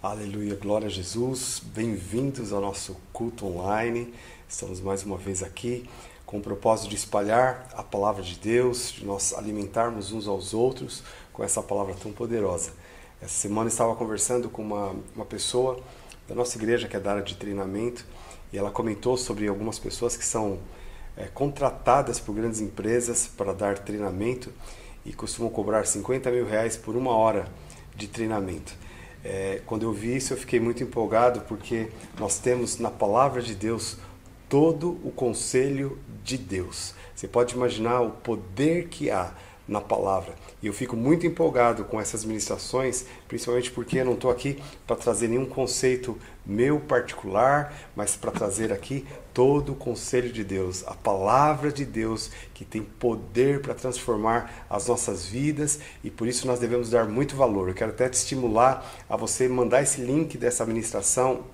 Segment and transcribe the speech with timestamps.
[0.00, 1.60] Aleluia, glória a Jesus.
[1.74, 4.14] Bem-vindos ao nosso culto online.
[4.48, 5.90] Estamos mais uma vez aqui
[6.24, 11.02] com o propósito de espalhar a palavra de Deus, de nós alimentarmos uns aos outros
[11.32, 12.70] com essa palavra tão poderosa.
[13.20, 15.80] Essa semana estava conversando com uma, uma pessoa
[16.28, 18.06] da nossa igreja que é da área de treinamento
[18.52, 20.60] e ela comentou sobre algumas pessoas que são
[21.16, 24.52] é, contratadas por grandes empresas para dar treinamento
[25.04, 27.48] e costumam cobrar 50 mil reais por uma hora
[27.96, 28.86] de treinamento.
[29.30, 31.88] É, quando eu vi isso, eu fiquei muito empolgado porque
[32.18, 33.98] nós temos na palavra de Deus
[34.48, 36.94] todo o conselho de Deus.
[37.14, 39.34] Você pode imaginar o poder que há
[39.68, 40.34] na palavra.
[40.62, 44.96] E eu fico muito empolgado com essas ministrações, principalmente porque eu não estou aqui para
[44.96, 50.94] trazer nenhum conceito meu particular, mas para trazer aqui todo o conselho de Deus, a
[50.94, 56.58] palavra de Deus que tem poder para transformar as nossas vidas e por isso nós
[56.58, 57.68] devemos dar muito valor.
[57.68, 61.44] Eu quero até te estimular a você mandar esse link dessa ministração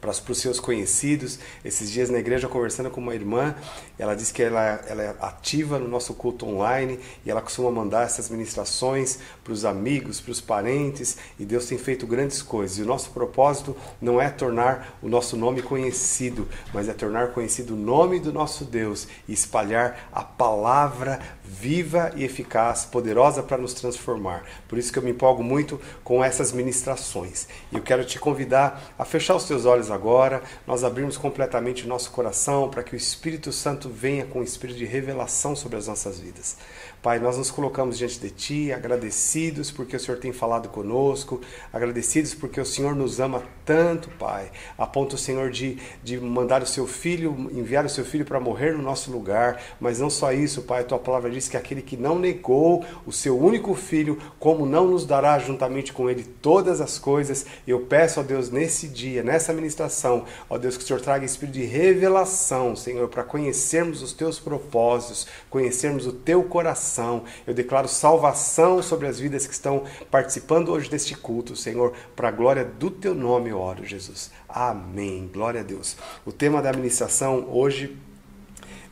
[0.00, 1.38] para os seus conhecidos.
[1.64, 3.54] Esses dias na igreja conversando com uma irmã,
[3.98, 8.04] ela disse que ela, ela é ativa no nosso culto online e ela costuma mandar
[8.04, 12.78] essas ministrações para os amigos, para os parentes e Deus tem feito grandes coisas.
[12.78, 17.74] E o nosso propósito não é tornar o nosso nome conhecido, mas é tornar conhecido
[17.74, 23.74] o nome do nosso Deus e espalhar a palavra viva e eficaz, poderosa para nos
[23.74, 24.44] transformar.
[24.68, 27.48] Por isso que eu me empolgo muito com essas ministrações.
[27.72, 32.10] E eu quero te convidar a fechar os teus olhos agora, nós abrimos completamente nosso
[32.10, 36.18] coração para que o Espírito Santo venha com o espírito de revelação sobre as nossas
[36.18, 36.56] vidas.
[37.02, 41.40] Pai, nós nos colocamos diante de Ti, agradecidos porque o Senhor tem falado conosco,
[41.72, 46.66] agradecidos porque o Senhor nos ama tanto, Pai, a ponto, Senhor, de, de mandar o
[46.66, 50.60] Seu Filho, enviar o Seu Filho para morrer no nosso lugar, mas não só isso,
[50.60, 54.66] Pai, a Tua palavra diz que aquele que não negou o Seu único Filho, como
[54.66, 59.22] não nos dará juntamente com Ele todas as coisas, eu peço, a Deus, nesse dia,
[59.22, 64.12] nessa ministração, ó Deus, que o Senhor traga espírito de revelação, Senhor, para conhecermos os
[64.12, 67.24] Teus propósitos, conhecermos o Teu coração salvação.
[67.46, 72.32] Eu declaro salvação sobre as vidas que estão participando hoje deste culto, Senhor, para a
[72.32, 74.30] glória do teu nome, eu oro, Jesus.
[74.48, 75.30] Amém.
[75.32, 75.96] Glória a Deus.
[76.26, 77.96] O tema da administração hoje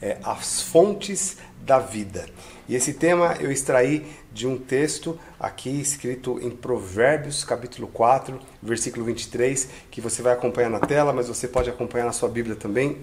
[0.00, 2.26] é as fontes da vida.
[2.68, 9.04] E esse tema eu extraí de um texto aqui escrito em Provérbios, capítulo 4, versículo
[9.04, 12.98] 23, que você vai acompanhar na tela, mas você pode acompanhar na sua Bíblia também.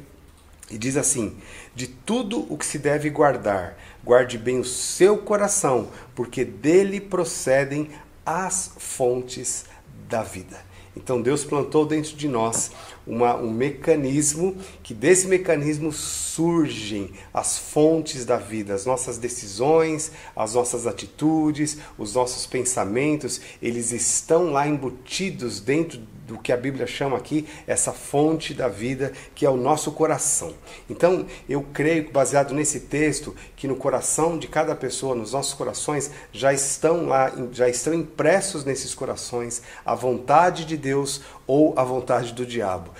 [0.70, 1.38] E diz assim:
[1.76, 7.90] De tudo o que se deve guardar, guarde bem o seu coração, porque dele procedem
[8.24, 9.66] as fontes
[10.08, 10.64] da vida.
[10.96, 12.72] Então Deus plantou dentro de nós
[13.06, 20.54] uma, um mecanismo que desse mecanismo surgem as fontes da vida, as nossas decisões, as
[20.54, 27.18] nossas atitudes, os nossos pensamentos, eles estão lá embutidos dentro do que a Bíblia chama
[27.18, 30.54] aqui essa fonte da vida, que é o nosso coração.
[30.90, 36.12] Então, eu creio, baseado nesse texto, que no coração de cada pessoa, nos nossos corações,
[36.32, 42.34] já estão lá, já estão impressos nesses corações a vontade de Deus ou a vontade
[42.34, 42.92] do diabo.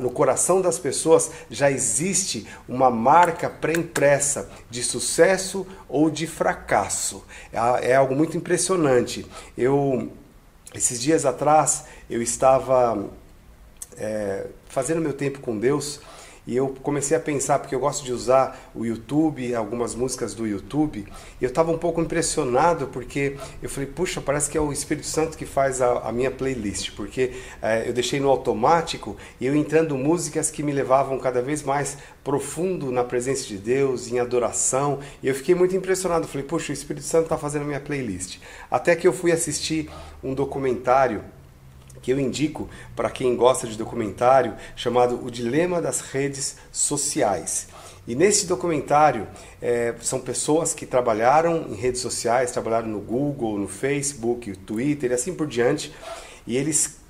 [0.00, 7.24] no coração das pessoas já existe uma marca pré-impressa de sucesso ou de fracasso.
[7.52, 9.26] É, é algo muito impressionante.
[9.56, 10.10] Eu
[10.74, 13.08] esses dias atrás eu estava
[13.96, 16.00] é, fazendo meu tempo com Deus
[16.46, 20.46] e eu comecei a pensar, porque eu gosto de usar o YouTube, algumas músicas do
[20.46, 21.06] YouTube,
[21.40, 25.06] e eu estava um pouco impressionado porque eu falei, puxa, parece que é o Espírito
[25.06, 29.54] Santo que faz a, a minha playlist, porque é, eu deixei no automático e eu
[29.54, 34.98] entrando músicas que me levavam cada vez mais profundo na presença de Deus, em adoração,
[35.22, 36.26] e eu fiquei muito impressionado.
[36.26, 38.38] Falei, puxa, o Espírito Santo está fazendo a minha playlist.
[38.70, 39.90] Até que eu fui assistir
[40.22, 41.22] um documentário
[42.02, 47.68] que eu indico para quem gosta de documentário, chamado O Dilema das Redes Sociais.
[48.06, 49.28] E nesse documentário
[49.60, 55.12] é, são pessoas que trabalharam em redes sociais, trabalharam no Google, no Facebook, no Twitter
[55.12, 55.94] e assim por diante,
[56.44, 57.01] e eles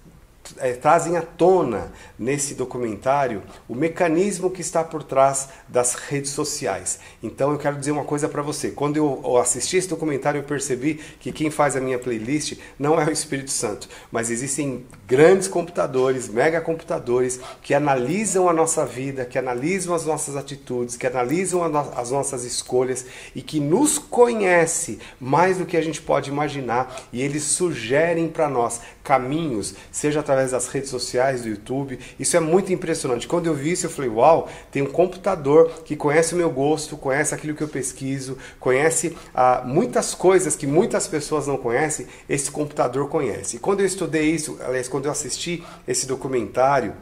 [0.58, 6.99] é, trazem à tona nesse documentário o mecanismo que está por trás das redes sociais.
[7.22, 8.70] Então eu quero dizer uma coisa para você.
[8.70, 13.06] Quando eu assisti esse documentário, eu percebi que quem faz a minha playlist não é
[13.06, 19.38] o Espírito Santo, mas existem grandes computadores, mega computadores que analisam a nossa vida, que
[19.38, 21.62] analisam as nossas atitudes, que analisam
[21.96, 23.04] as nossas escolhas
[23.34, 28.49] e que nos conhece mais do que a gente pode imaginar e eles sugerem para
[28.49, 31.99] nós caminhos, seja através das redes sociais, do YouTube.
[32.19, 33.26] Isso é muito impressionante.
[33.26, 36.96] Quando eu vi isso, eu falei: Uau, tem um computador que conhece o meu gosto,
[36.96, 42.50] conhece aquilo que eu pesquiso, conhece ah, muitas coisas que muitas pessoas não conhecem, esse
[42.50, 43.56] computador conhece.
[43.56, 46.94] E quando eu estudei isso, aliás, quando eu assisti esse documentário,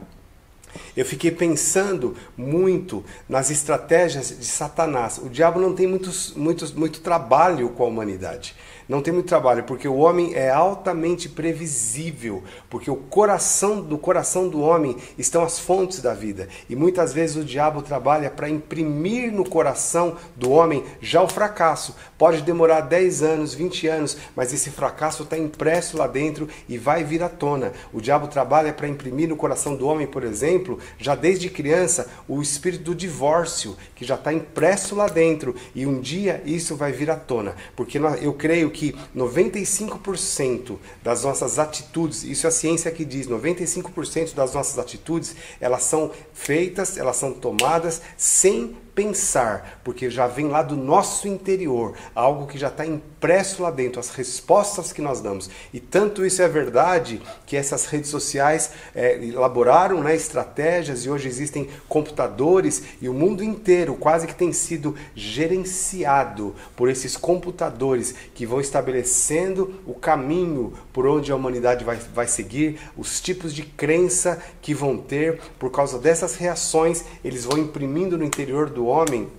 [0.95, 5.17] eu fiquei pensando muito nas estratégias de Satanás.
[5.17, 8.55] O diabo não tem muitos, muitos, muito trabalho com a humanidade
[8.87, 14.47] não tem muito trabalho, porque o homem é altamente previsível, porque o coração do coração
[14.47, 16.47] do homem estão as fontes da vida.
[16.69, 21.95] E muitas vezes o diabo trabalha para imprimir no coração do homem já o fracasso.
[22.17, 27.03] Pode demorar 10 anos, 20 anos, mas esse fracasso está impresso lá dentro e vai
[27.03, 27.73] vir à tona.
[27.93, 32.41] O diabo trabalha para imprimir no coração do homem, por exemplo, já desde criança, o
[32.41, 35.55] espírito do divórcio, que já está impresso lá dentro.
[35.75, 37.55] E um dia isso vai vir à tona.
[37.75, 43.27] Porque eu creio que que 95% das nossas atitudes, isso é a ciência que diz,
[43.27, 50.47] 95% das nossas atitudes, elas são feitas, elas são tomadas sem pensar, porque já vem
[50.47, 55.21] lá do nosso interior, algo que já está impresso lá dentro, as respostas que nós
[55.21, 55.49] damos.
[55.73, 61.27] E tanto isso é verdade que essas redes sociais é, elaboraram né, estratégias e hoje
[61.27, 68.45] existem computadores e o mundo inteiro quase que tem sido gerenciado por esses computadores que
[68.45, 74.41] vão estabelecendo o caminho por onde a humanidade vai, vai seguir, os tipos de crença
[74.61, 79.29] que vão ter, por causa dessas reações, eles vão imprimindo no interior do homem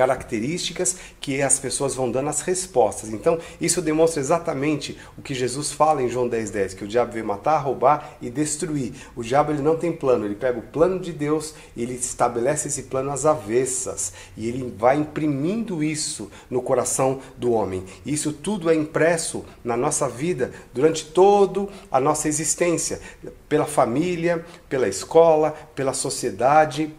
[0.00, 3.10] características que as pessoas vão dando as respostas.
[3.10, 7.12] Então, isso demonstra exatamente o que Jesus fala em João 10:10, 10, que o diabo
[7.12, 8.94] veio matar, roubar e destruir.
[9.14, 12.68] O diabo ele não tem plano, ele pega o plano de Deus e ele estabelece
[12.68, 17.84] esse plano às avessas e ele vai imprimindo isso no coração do homem.
[18.06, 23.00] Isso tudo é impresso na nossa vida durante toda a nossa existência,
[23.48, 26.94] pela família, pela escola, pela sociedade,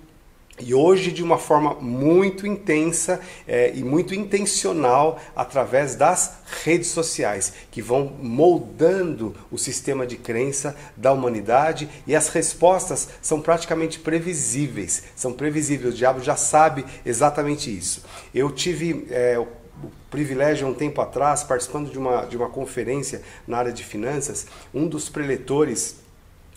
[0.63, 7.53] e hoje, de uma forma muito intensa é, e muito intencional, através das redes sociais,
[7.71, 15.03] que vão moldando o sistema de crença da humanidade e as respostas são praticamente previsíveis.
[15.15, 18.03] São previsíveis, o diabo já sabe exatamente isso.
[18.33, 19.07] Eu tive.
[19.09, 23.83] É, o privilégio, um tempo atrás, participando de uma, de uma conferência na área de
[23.83, 26.00] finanças, um dos preletores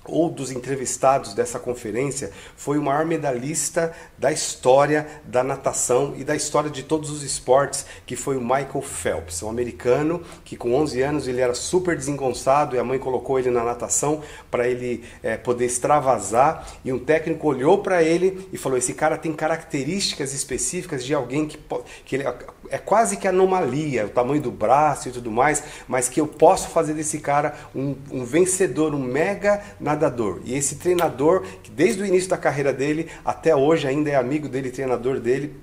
[0.06, 6.36] ou dos entrevistados dessa conferência foi o maior medalhista da história da natação e da
[6.36, 11.02] história de todos os esportes, que foi o Michael Phelps, um americano que com 11
[11.02, 15.36] anos ele era super desengonçado e a mãe colocou ele na natação para ele é,
[15.36, 16.66] poder extravasar.
[16.84, 21.46] E um técnico olhou para ele e falou: esse cara tem características específicas de alguém
[21.46, 21.58] que,
[22.04, 22.24] que ele,
[22.68, 26.68] é quase que anomalia, o tamanho do braço e tudo mais, mas que eu posso
[26.68, 30.40] fazer desse cara um, um vencedor, um mega na nadador.
[30.44, 34.48] E esse treinador, que desde o início da carreira dele até hoje ainda é amigo
[34.48, 35.54] dele, treinador dele,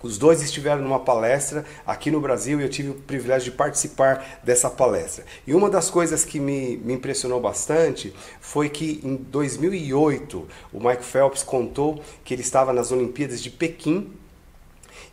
[0.00, 4.40] os dois estiveram numa palestra aqui no Brasil e eu tive o privilégio de participar
[4.44, 5.24] dessa palestra.
[5.44, 11.04] E uma das coisas que me, me impressionou bastante foi que em 2008 o Mike
[11.04, 14.12] Phelps contou que ele estava nas Olimpíadas de Pequim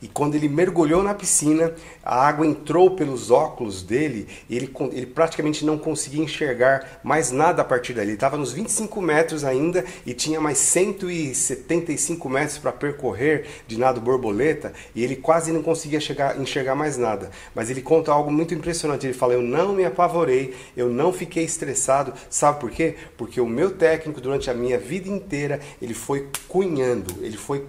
[0.02, 5.06] e quando ele mergulhou na piscina, a água entrou pelos óculos dele e ele, ele
[5.06, 8.10] praticamente não conseguia enxergar mais nada a partir dali.
[8.10, 14.00] Ele estava nos 25 metros ainda e tinha mais 175 metros para percorrer de nado
[14.00, 17.32] borboleta e ele quase não conseguia chegar, enxergar mais nada.
[17.54, 19.06] Mas ele conta algo muito impressionante.
[19.06, 22.14] Ele fala: Eu não me apavorei, eu não fiquei estressado.
[22.30, 22.96] Sabe por quê?
[23.18, 27.66] Porque o meu técnico, durante a minha vida inteira, ele foi cunhando, ele foi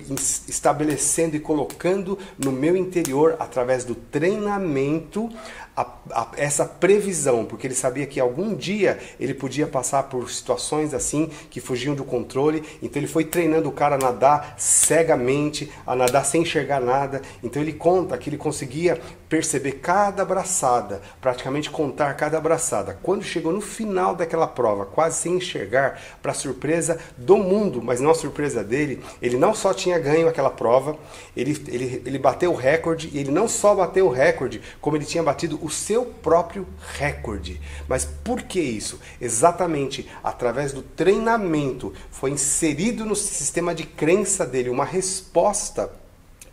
[0.48, 5.28] estabelecendo e colocando no meu interior através do treinamento
[5.76, 10.95] a, a, essa previsão, porque ele sabia que algum dia ele podia passar por situações
[10.95, 12.64] assim que fugiam do controle.
[12.83, 17.21] Então ele foi treinando o cara a nadar cegamente, a nadar sem enxergar nada.
[17.42, 22.99] Então ele conta que ele conseguia perceber cada abraçada, praticamente contar cada abraçada.
[23.02, 28.12] Quando chegou no final daquela prova, quase sem enxergar, para surpresa do mundo, mas não
[28.12, 30.97] a surpresa dele, ele não só tinha ganho aquela prova,
[31.37, 35.04] ele, ele, ele bateu o recorde, e ele não só bateu o recorde, como ele
[35.04, 37.61] tinha batido o seu próprio recorde.
[37.88, 39.00] Mas por que isso?
[39.20, 45.90] Exatamente através do treinamento foi inserido no sistema de crença dele uma resposta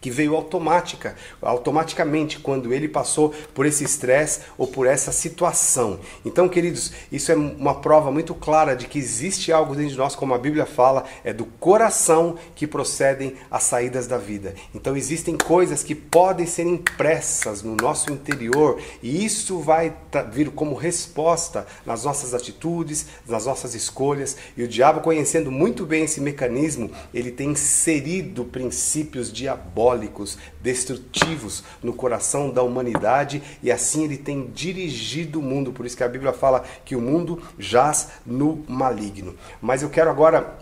[0.03, 5.97] que veio automática, automaticamente quando ele passou por esse estresse ou por essa situação.
[6.25, 10.13] Então, queridos, isso é uma prova muito clara de que existe algo dentro de nós,
[10.13, 14.53] como a Bíblia fala, é do coração que procedem as saídas da vida.
[14.75, 19.95] Então, existem coisas que podem ser impressas no nosso interior e isso vai
[20.33, 24.35] vir como resposta nas nossas atitudes, nas nossas escolhas.
[24.57, 31.63] E o diabo, conhecendo muito bem esse mecanismo, ele tem inserido princípios diabólicos diabólicos, destrutivos
[31.81, 35.71] no coração da humanidade e assim ele tem dirigido o mundo.
[35.71, 39.35] Por isso que a Bíblia fala que o mundo jaz no maligno.
[39.61, 40.57] Mas eu quero agora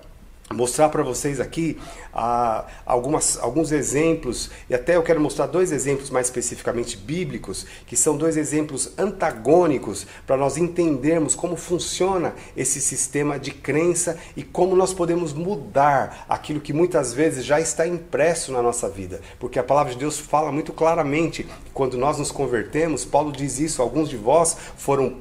[0.54, 1.78] mostrar para vocês aqui
[2.14, 7.96] ah, algumas, alguns exemplos, e até eu quero mostrar dois exemplos mais especificamente bíblicos, que
[7.96, 14.76] são dois exemplos antagônicos para nós entendermos como funciona esse sistema de crença e como
[14.76, 19.22] nós podemos mudar aquilo que muitas vezes já está impresso na nossa vida.
[19.40, 23.82] Porque a palavra de Deus fala muito claramente, quando nós nos convertemos, Paulo diz isso,
[23.82, 25.18] alguns de vós foram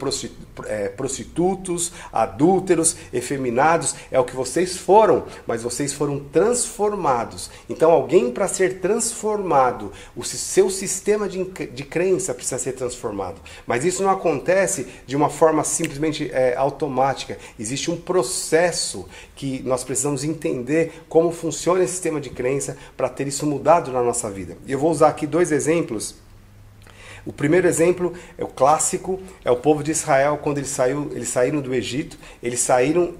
[0.67, 7.51] é, prostitutos, adúlteros, efeminados, é o que vocês foram mas vocês foram transformados.
[7.69, 13.41] Então, alguém para ser transformado, o seu sistema de, de crença precisa ser transformado.
[13.67, 17.39] Mas isso não acontece de uma forma simplesmente é, automática.
[17.59, 23.27] Existe um processo que nós precisamos entender como funciona esse sistema de crença para ter
[23.27, 24.57] isso mudado na nossa vida.
[24.67, 26.15] E eu vou usar aqui dois exemplos.
[27.25, 31.29] O primeiro exemplo é o clássico, é o povo de Israel quando eles, saiu, eles
[31.29, 33.15] saíram do Egito, eles saíram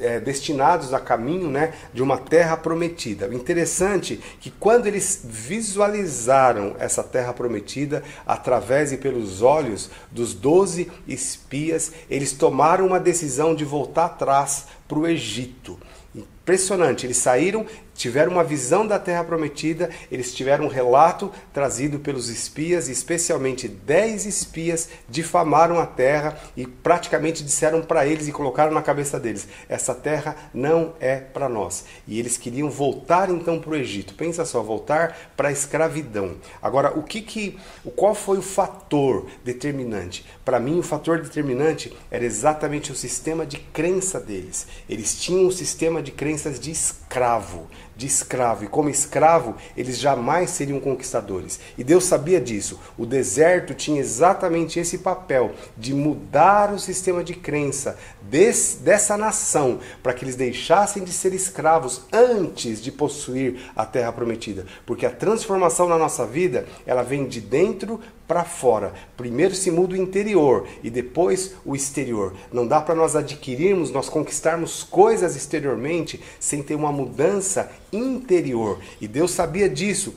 [0.00, 3.32] é, destinados a caminho né, de uma terra prometida.
[3.34, 10.90] Interessante é que quando eles visualizaram essa terra prometida através e pelos olhos dos doze
[11.06, 15.78] espias, eles tomaram uma decisão de voltar atrás para o Egito.
[16.14, 17.64] Impressionante, eles saíram
[18.00, 23.68] tiveram uma visão da terra prometida, eles tiveram um relato trazido pelos espias, e especialmente
[23.68, 29.46] dez espias difamaram a terra e praticamente disseram para eles e colocaram na cabeça deles:
[29.68, 31.84] essa terra não é para nós.
[32.08, 34.14] E eles queriam voltar então para o Egito.
[34.14, 36.36] Pensa só, voltar para a escravidão.
[36.62, 37.58] Agora, o que que,
[37.96, 40.24] qual foi o fator determinante?
[40.42, 44.66] Para mim, o fator determinante era exatamente o sistema de crença deles.
[44.88, 47.68] Eles tinham um sistema de crenças de escravo,
[48.00, 48.64] de escravo.
[48.64, 51.60] E como escravo, eles jamais seriam conquistadores.
[51.76, 52.80] E Deus sabia disso.
[52.96, 59.80] O deserto tinha exatamente esse papel de mudar o sistema de crença desse, dessa nação
[60.02, 64.64] para que eles deixassem de ser escravos antes de possuir a terra prometida.
[64.86, 68.92] Porque a transformação na nossa vida, ela vem de dentro para fora.
[69.16, 72.32] Primeiro se muda o interior e depois o exterior.
[72.52, 78.78] Não dá para nós adquirirmos, nós conquistarmos coisas exteriormente sem ter uma mudança interior.
[79.00, 80.14] E Deus sabia disso.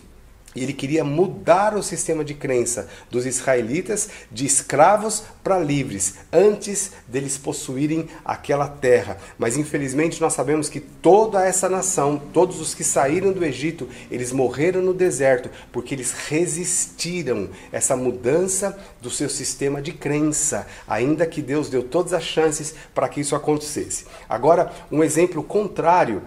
[0.56, 6.92] E ele queria mudar o sistema de crença dos israelitas de escravos para livres, antes
[7.08, 9.18] deles possuírem aquela terra.
[9.38, 14.32] Mas infelizmente nós sabemos que toda essa nação, todos os que saíram do Egito, eles
[14.32, 21.42] morreram no deserto, porque eles resistiram essa mudança do seu sistema de crença, ainda que
[21.42, 24.06] Deus deu todas as chances para que isso acontecesse.
[24.30, 26.22] Agora, um exemplo contrário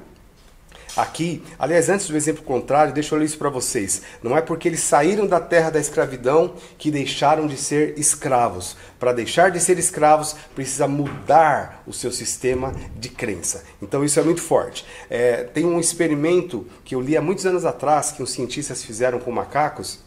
[0.97, 4.01] Aqui, aliás, antes do exemplo contrário, deixa eu ler isso para vocês.
[4.23, 8.77] Não é porque eles saíram da terra da escravidão que deixaram de ser escravos.
[8.99, 13.63] Para deixar de ser escravos, precisa mudar o seu sistema de crença.
[13.83, 14.87] Então, isso é muito forte.
[15.11, 19.19] É, tem um experimento que eu li há muitos anos atrás, que os cientistas fizeram
[19.19, 20.06] com macacos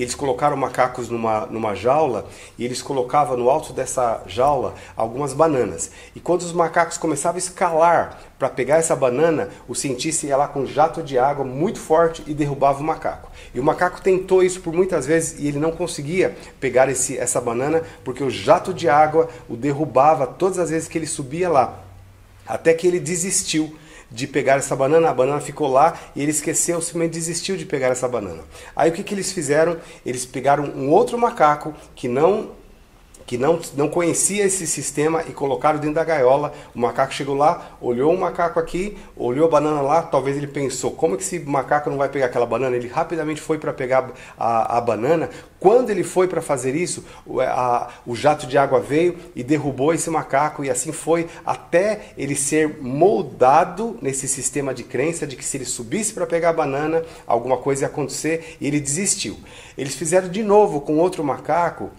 [0.00, 2.24] e eles colocaram macacos numa, numa jaula
[2.56, 5.90] e eles colocavam no alto dessa jaula algumas bananas.
[6.16, 10.48] E quando os macacos começavam a escalar para pegar essa banana, o cientista ia lá
[10.48, 13.30] com um jato de água muito forte e derrubava o macaco.
[13.54, 17.38] E o macaco tentou isso por muitas vezes e ele não conseguia pegar esse, essa
[17.38, 21.78] banana porque o jato de água o derrubava todas as vezes que ele subia lá.
[22.46, 23.76] Até que ele desistiu
[24.10, 27.88] de pegar essa banana, a banana ficou lá e ele esqueceu, simplesmente desistiu de pegar
[27.88, 28.42] essa banana.
[28.74, 29.76] Aí o que, que eles fizeram?
[30.04, 32.59] Eles pegaram um outro macaco que não
[33.30, 36.52] que não, não conhecia esse sistema e colocaram dentro da gaiola.
[36.74, 40.90] O macaco chegou lá, olhou o macaco aqui, olhou a banana lá, talvez ele pensou,
[40.90, 42.74] como que esse macaco não vai pegar aquela banana?
[42.74, 45.30] Ele rapidamente foi para pegar a, a banana.
[45.60, 49.94] Quando ele foi para fazer isso, o, a, o jato de água veio e derrubou
[49.94, 55.44] esse macaco, e assim foi até ele ser moldado nesse sistema de crença de que
[55.44, 59.38] se ele subisse para pegar a banana, alguma coisa ia acontecer, e ele desistiu.
[59.78, 61.90] Eles fizeram de novo com outro macaco,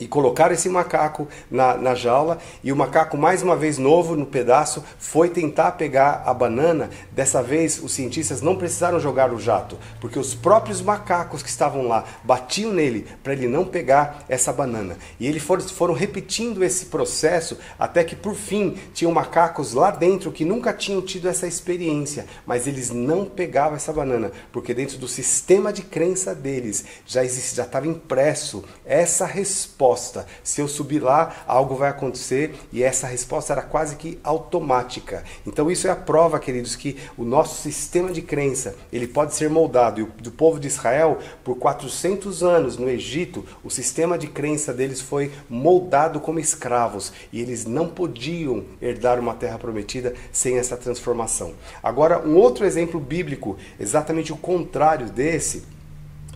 [0.00, 4.26] e colocaram esse macaco na, na jaula e o macaco mais uma vez novo no
[4.26, 6.90] pedaço foi tentar pegar a banana.
[7.12, 11.86] Dessa vez os cientistas não precisaram jogar o jato, porque os próprios macacos que estavam
[11.88, 14.96] lá batiam nele para ele não pegar essa banana.
[15.18, 20.32] E eles foram, foram repetindo esse processo até que por fim tinham macacos lá dentro
[20.32, 25.08] que nunca tinham tido essa experiência, mas eles não pegavam essa banana, porque dentro do
[25.08, 30.26] sistema de crença deles já existe, já estava impresso essa resposta resposta.
[30.42, 35.24] Se eu subir lá, algo vai acontecer e essa resposta era quase que automática.
[35.46, 39.48] Então isso é a prova, queridos, que o nosso sistema de crença, ele pode ser
[39.48, 40.00] moldado.
[40.00, 45.00] E do povo de Israel, por 400 anos no Egito, o sistema de crença deles
[45.00, 51.54] foi moldado como escravos e eles não podiam herdar uma terra prometida sem essa transformação.
[51.82, 55.77] Agora, um outro exemplo bíblico, exatamente o contrário desse,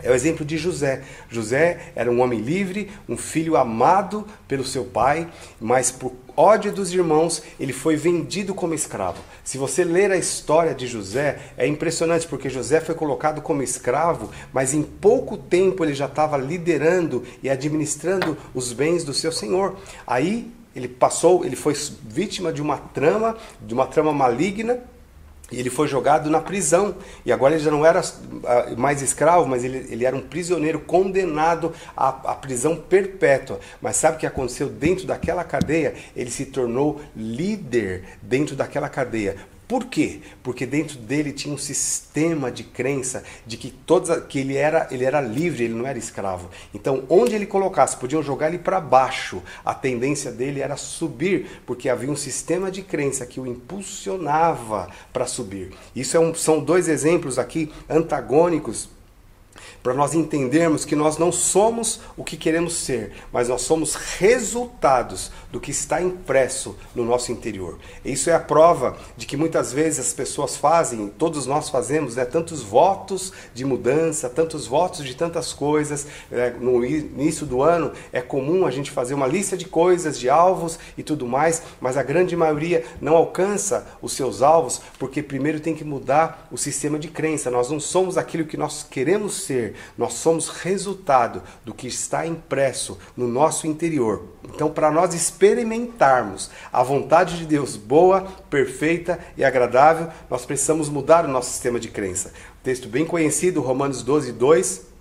[0.03, 1.01] é o exemplo de José.
[1.29, 5.27] José era um homem livre, um filho amado pelo seu pai,
[5.59, 9.21] mas por ódio dos irmãos, ele foi vendido como escravo.
[9.43, 14.29] Se você ler a história de José, é impressionante porque José foi colocado como escravo,
[14.51, 19.77] mas em pouco tempo ele já estava liderando e administrando os bens do seu senhor.
[20.05, 24.79] Aí ele passou, ele foi vítima de uma trama, de uma trama maligna,
[25.53, 26.95] e ele foi jogado na prisão.
[27.23, 28.01] E agora ele já não era
[28.45, 33.59] ah, mais escravo, mas ele, ele era um prisioneiro condenado à, à prisão perpétua.
[33.79, 35.93] Mas sabe o que aconteceu dentro daquela cadeia?
[36.15, 39.35] Ele se tornou líder dentro daquela cadeia.
[39.67, 40.19] Por quê?
[40.41, 45.05] Porque dentro dele tinha um sistema de crença de que todos que ele era ele
[45.05, 46.49] era livre, ele não era escravo.
[46.73, 49.41] Então, onde ele colocasse, podiam jogar ele para baixo.
[49.63, 55.25] A tendência dele era subir, porque havia um sistema de crença que o impulsionava para
[55.25, 55.71] subir.
[55.95, 58.89] Isso é um, são dois exemplos aqui antagônicos
[59.83, 65.29] para nós entendermos que nós não somos o que queremos ser, mas nós somos resultados
[65.51, 67.77] do que está impresso no nosso interior.
[68.03, 72.23] Isso é a prova de que muitas vezes as pessoas fazem, todos nós fazemos, né,
[72.23, 76.07] tantos votos de mudança, tantos votos de tantas coisas.
[76.31, 80.29] É, no início do ano é comum a gente fazer uma lista de coisas, de
[80.29, 85.59] alvos e tudo mais, mas a grande maioria não alcança os seus alvos porque primeiro
[85.59, 87.51] tem que mudar o sistema de crença.
[87.51, 92.97] Nós não somos aquilo que nós queremos ser nós somos resultado do que está impresso
[93.15, 94.23] no nosso interior.
[94.43, 101.25] Então, para nós experimentarmos a vontade de Deus boa, perfeita e agradável, nós precisamos mudar
[101.25, 102.33] o nosso sistema de crença.
[102.61, 104.92] Texto bem conhecido, Romanos 12, 2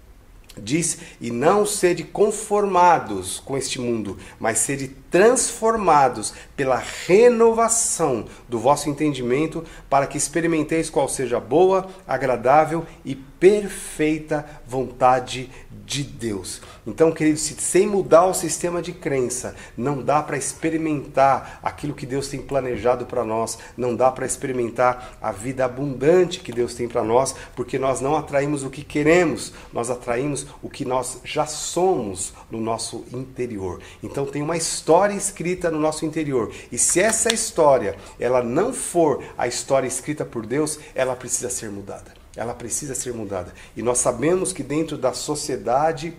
[0.56, 8.88] Diz: E não sede conformados com este mundo, mas sede transformados pela renovação do vosso
[8.88, 15.50] entendimento, para que experimenteis qual seja a boa, agradável e perfeita vontade
[15.84, 16.62] de Deus.
[16.86, 22.28] Então, queridos, sem mudar o sistema de crença, não dá para experimentar aquilo que Deus
[22.28, 27.02] tem planejado para nós, não dá para experimentar a vida abundante que Deus tem para
[27.02, 32.32] nós, porque nós não atraímos o que queremos, nós atraímos o que nós já somos
[32.50, 33.80] no nosso interior.
[34.02, 39.22] Então, tem uma história escrita no nosso interior, e se essa história ela não for
[39.36, 43.52] a história escrita por Deus, ela precisa ser mudada ela precisa ser mudada.
[43.76, 46.16] E nós sabemos que dentro da sociedade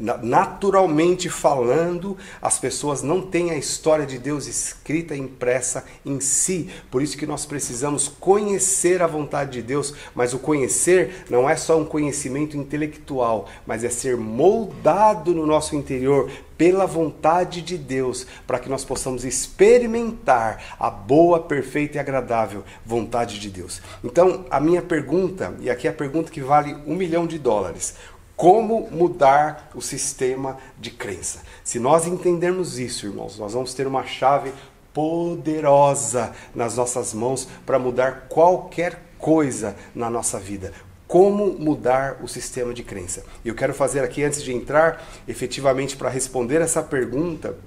[0.00, 6.70] Naturalmente falando, as pessoas não têm a história de Deus escrita e impressa em si.
[6.90, 11.54] Por isso que nós precisamos conhecer a vontade de Deus, mas o conhecer não é
[11.54, 18.26] só um conhecimento intelectual, mas é ser moldado no nosso interior pela vontade de Deus,
[18.46, 23.80] para que nós possamos experimentar a boa, perfeita e agradável vontade de Deus.
[24.04, 27.94] Então, a minha pergunta, e aqui é a pergunta que vale um milhão de dólares:
[28.40, 31.42] como mudar o sistema de crença.
[31.62, 34.50] Se nós entendermos isso, irmãos, nós vamos ter uma chave
[34.94, 40.72] poderosa nas nossas mãos para mudar qualquer coisa na nossa vida.
[41.06, 43.24] Como mudar o sistema de crença?
[43.44, 47.58] Eu quero fazer aqui, antes de entrar efetivamente para responder essa pergunta,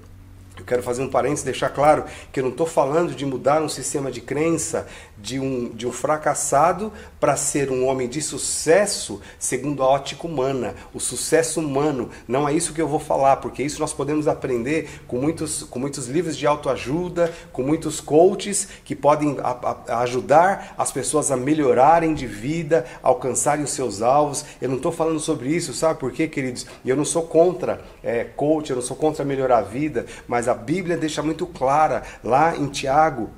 [0.57, 3.69] eu quero fazer um parênteses, deixar claro que eu não estou falando de mudar um
[3.69, 4.87] sistema de crença
[5.17, 10.75] de um, de um fracassado para ser um homem de sucesso segundo a ótica humana,
[10.93, 12.09] o sucesso humano.
[12.27, 15.79] Não é isso que eu vou falar, porque isso nós podemos aprender com muitos, com
[15.79, 21.37] muitos livros de autoajuda, com muitos coaches que podem a, a ajudar as pessoas a
[21.37, 24.45] melhorarem de vida, alcançarem os seus alvos.
[24.61, 26.65] Eu não estou falando sobre isso, sabe por quê, queridos?
[26.85, 30.53] Eu não sou contra é, coach, eu não sou contra melhorar a vida, mas a
[30.53, 33.29] Bíblia deixa muito clara lá em Tiago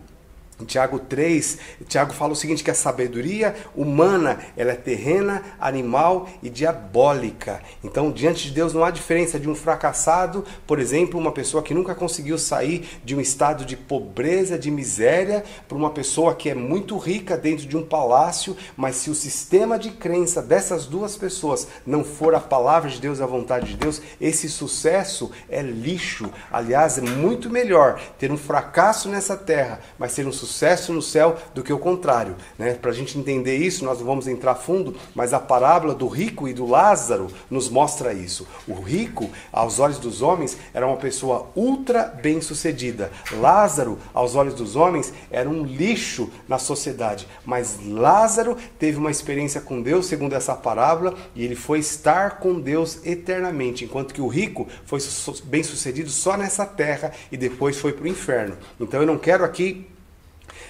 [0.64, 6.50] Tiago 3, Tiago fala o seguinte, que a sabedoria humana, ela é terrena, animal e
[6.50, 7.62] diabólica.
[7.84, 11.74] Então, diante de Deus não há diferença de um fracassado, por exemplo, uma pessoa que
[11.74, 16.56] nunca conseguiu sair de um estado de pobreza, de miséria, para uma pessoa que é
[16.56, 21.68] muito rica dentro de um palácio, mas se o sistema de crença dessas duas pessoas
[21.86, 26.30] não for a palavra de Deus, a vontade de Deus, esse sucesso é lixo.
[26.50, 30.45] Aliás, é muito melhor ter um fracasso nessa terra, mas ter um sucesso
[30.94, 32.36] no céu do que o contrário.
[32.58, 32.74] Né?
[32.74, 36.48] Para a gente entender isso, nós não vamos entrar fundo, mas a parábola do rico
[36.48, 38.48] e do Lázaro nos mostra isso.
[38.68, 43.12] O rico, aos olhos dos homens, era uma pessoa ultra bem sucedida.
[43.34, 47.28] Lázaro, aos olhos dos homens, era um lixo na sociedade.
[47.46, 52.60] Mas Lázaro teve uma experiência com Deus, segundo essa parábola, e ele foi estar com
[52.60, 55.00] Deus eternamente, enquanto que o rico foi
[55.46, 58.58] bem sucedido só nessa terra e depois foi para o inferno.
[58.80, 59.88] Então eu não quero aqui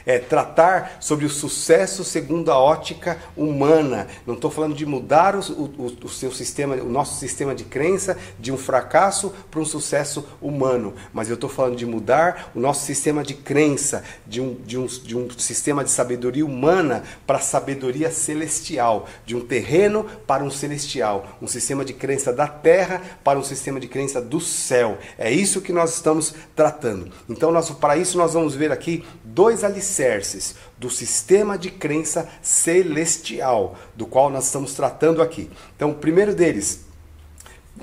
[0.06, 4.08] é, tratar sobre o sucesso segundo a ótica humana.
[4.26, 8.18] Não estou falando de mudar o, o, o, seu sistema, o nosso sistema de crença
[8.40, 12.86] de um fracasso para um sucesso humano, mas eu estou falando de mudar o nosso
[12.86, 18.12] sistema de crença de um, de um, de um sistema de sabedoria humana para sabedoria
[18.12, 23.44] celestial, de um terreno para um celestial, um sistema de crença da terra para um
[23.44, 24.98] sistema de crença do céu.
[25.18, 27.12] É isso que nós estamos tratando.
[27.30, 29.04] Então, para isso, nós vamos ver aqui
[29.36, 35.52] dois alicerces do sistema de crença celestial, do qual nós estamos tratando aqui.
[35.76, 36.85] Então, o primeiro deles,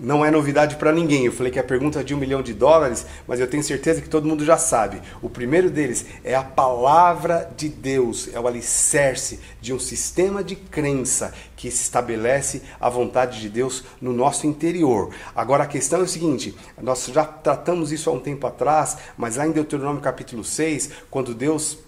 [0.01, 1.27] não é novidade para ninguém.
[1.27, 4.01] Eu falei que a pergunta é de um milhão de dólares, mas eu tenho certeza
[4.01, 5.03] que todo mundo já sabe.
[5.21, 10.57] O primeiro deles é a palavra de Deus, é o alicerce de um sistema de
[10.57, 15.11] crença que estabelece a vontade de Deus no nosso interior.
[15.35, 19.37] Agora a questão é o seguinte: nós já tratamos isso há um tempo atrás, mas
[19.37, 21.79] lá em Deuteronômio capítulo 6, quando Deus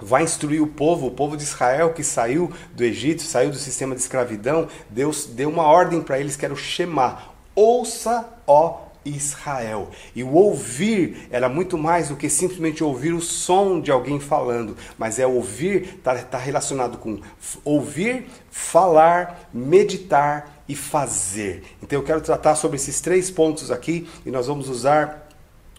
[0.00, 3.94] vai instruir o povo, o povo de Israel que saiu do Egito, saiu do sistema
[3.94, 7.29] de escravidão, Deus deu uma ordem para eles que era o Shema.
[7.62, 9.90] Ouça, ó Israel.
[10.16, 14.74] E o ouvir era muito mais do que simplesmente ouvir o som de alguém falando,
[14.96, 17.20] mas é ouvir, está tá relacionado com
[17.62, 21.64] ouvir, falar, meditar e fazer.
[21.82, 25.28] Então eu quero tratar sobre esses três pontos aqui e nós vamos usar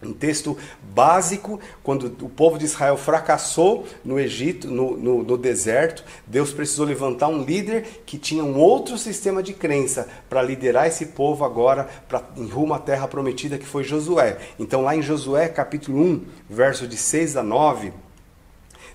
[0.04, 6.04] um texto básico, quando o povo de Israel fracassou no Egito, no, no, no, deserto,
[6.26, 11.08] Deus precisou levantar um líder que tinha um outro sistema de crença para liderar esse
[11.08, 14.38] povo agora pra, em rumo à terra prometida, que foi Josué.
[14.60, 17.94] Então, lá em Josué, capítulo 1, verso de 6 a 9,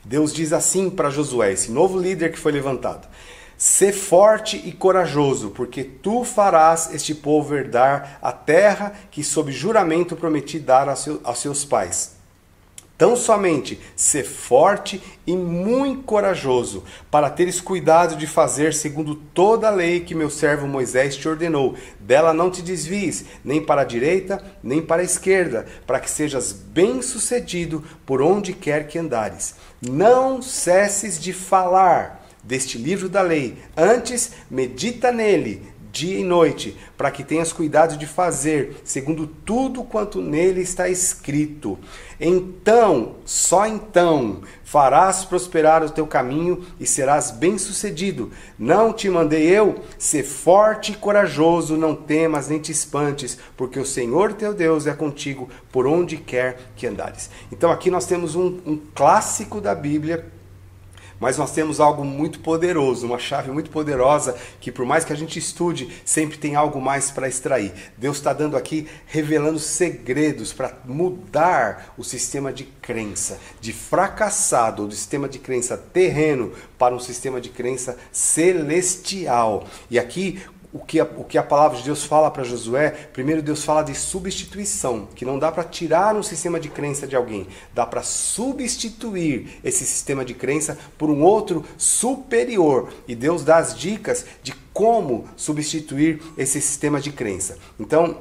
[0.05, 3.09] Deus diz assim para Josué, esse novo líder que foi levantado:
[3.59, 10.15] Sê forte e corajoso, porque tu farás este povo herdar a terra que, sob juramento,
[10.15, 12.17] prometi dar aos seus pais.
[12.99, 19.71] Tão somente sê forte e muito corajoso, para teres cuidado de fazer segundo toda a
[19.71, 21.75] lei que meu servo Moisés te ordenou.
[22.01, 26.53] Dela não te desvies, nem para a direita, nem para a esquerda, para que sejas
[26.53, 29.57] bem-sucedido por onde quer que andares.
[29.81, 33.59] Não cesses de falar deste livro da lei.
[33.77, 40.21] Antes, medita nele dia e noite, para que tenhas cuidado de fazer, segundo tudo quanto
[40.21, 41.79] nele está escrito.
[42.21, 48.31] Então, só então, farás prosperar o teu caminho e serás bem-sucedido.
[48.59, 49.77] Não te mandei eu?
[49.99, 54.93] Ser forte e corajoso, não temas nem te espantes, porque o Senhor teu Deus é
[54.93, 57.31] contigo por onde quer que andares.
[57.51, 60.36] Então, aqui nós temos um, um clássico da Bíblia
[61.21, 65.17] mas nós temos algo muito poderoso, uma chave muito poderosa que, por mais que a
[65.17, 67.73] gente estude, sempre tem algo mais para extrair.
[67.97, 74.95] Deus está dando aqui, revelando segredos para mudar o sistema de crença, de fracassado, do
[74.95, 79.67] sistema de crença terreno, para um sistema de crença celestial.
[79.91, 80.41] E aqui,
[80.77, 83.83] o que, a, o que a palavra de Deus fala para Josué, primeiro Deus fala
[83.83, 88.03] de substituição, que não dá para tirar um sistema de crença de alguém, dá para
[88.03, 92.93] substituir esse sistema de crença por um outro superior.
[93.09, 97.57] E Deus dá as dicas de como substituir esse sistema de crença.
[97.81, 98.19] Então,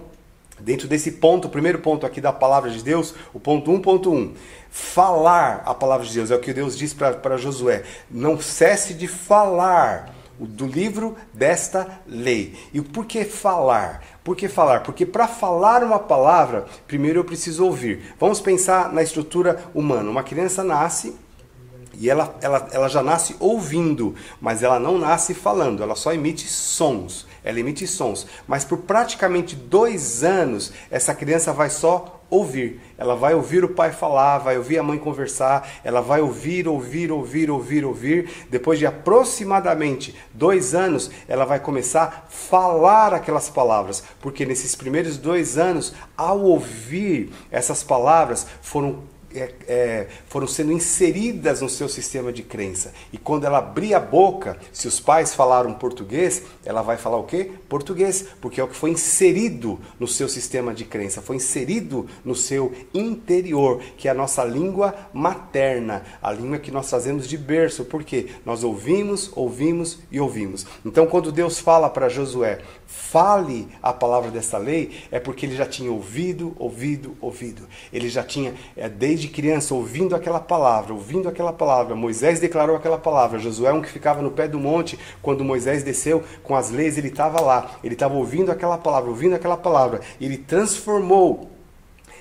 [0.58, 4.32] dentro desse ponto, o primeiro ponto aqui da palavra de Deus, o ponto 1.1,
[4.70, 9.10] falar a palavra de Deus, é o que Deus diz para Josué, não cesse de
[9.10, 12.56] falar do livro desta lei.
[12.74, 14.04] E por que falar?
[14.24, 14.82] Por que falar?
[14.84, 18.16] Porque para falar uma palavra, primeiro eu preciso ouvir.
[18.20, 20.10] Vamos pensar na estrutura humana.
[20.10, 21.16] Uma criança nasce
[21.98, 26.48] e ela, ela, ela já nasce ouvindo, mas ela não nasce falando, ela só emite
[26.48, 27.26] sons.
[27.44, 28.26] Ela emite sons.
[28.48, 32.82] Mas por praticamente dois anos, essa criança vai só ouvir.
[32.98, 37.12] Ela vai ouvir o pai falar, vai ouvir a mãe conversar, ela vai ouvir, ouvir,
[37.12, 38.30] ouvir, ouvir, ouvir.
[38.50, 45.18] Depois de aproximadamente dois anos, ela vai começar a falar aquelas palavras, porque nesses primeiros
[45.18, 49.04] dois anos, ao ouvir essas palavras, foram
[49.40, 52.94] é, é, foram sendo inseridas no seu sistema de crença.
[53.12, 57.24] E quando ela abrir a boca, se os pais falaram português, ela vai falar o
[57.24, 57.52] quê?
[57.68, 62.36] Português, porque é o que foi inserido no seu sistema de crença, foi inserido no
[62.36, 67.86] seu interior, que é a nossa língua materna, a língua que nós trazemos de berço,
[67.86, 70.66] porque nós ouvimos, ouvimos e ouvimos.
[70.86, 75.66] Então, quando Deus fala para Josué, fale a palavra dessa lei, é porque ele já
[75.66, 77.68] tinha ouvido, ouvido, ouvido.
[77.92, 81.96] Ele já tinha, é, desde criança, ouvindo aquela palavra, ouvindo aquela palavra.
[81.96, 83.40] Moisés declarou aquela palavra.
[83.40, 87.08] Josué, um que ficava no pé do monte, quando Moisés desceu com as leis, ele
[87.08, 87.72] estava lá.
[87.84, 90.02] Ele estava ouvindo aquela palavra, ouvindo aquela palavra.
[90.20, 91.55] Ele transformou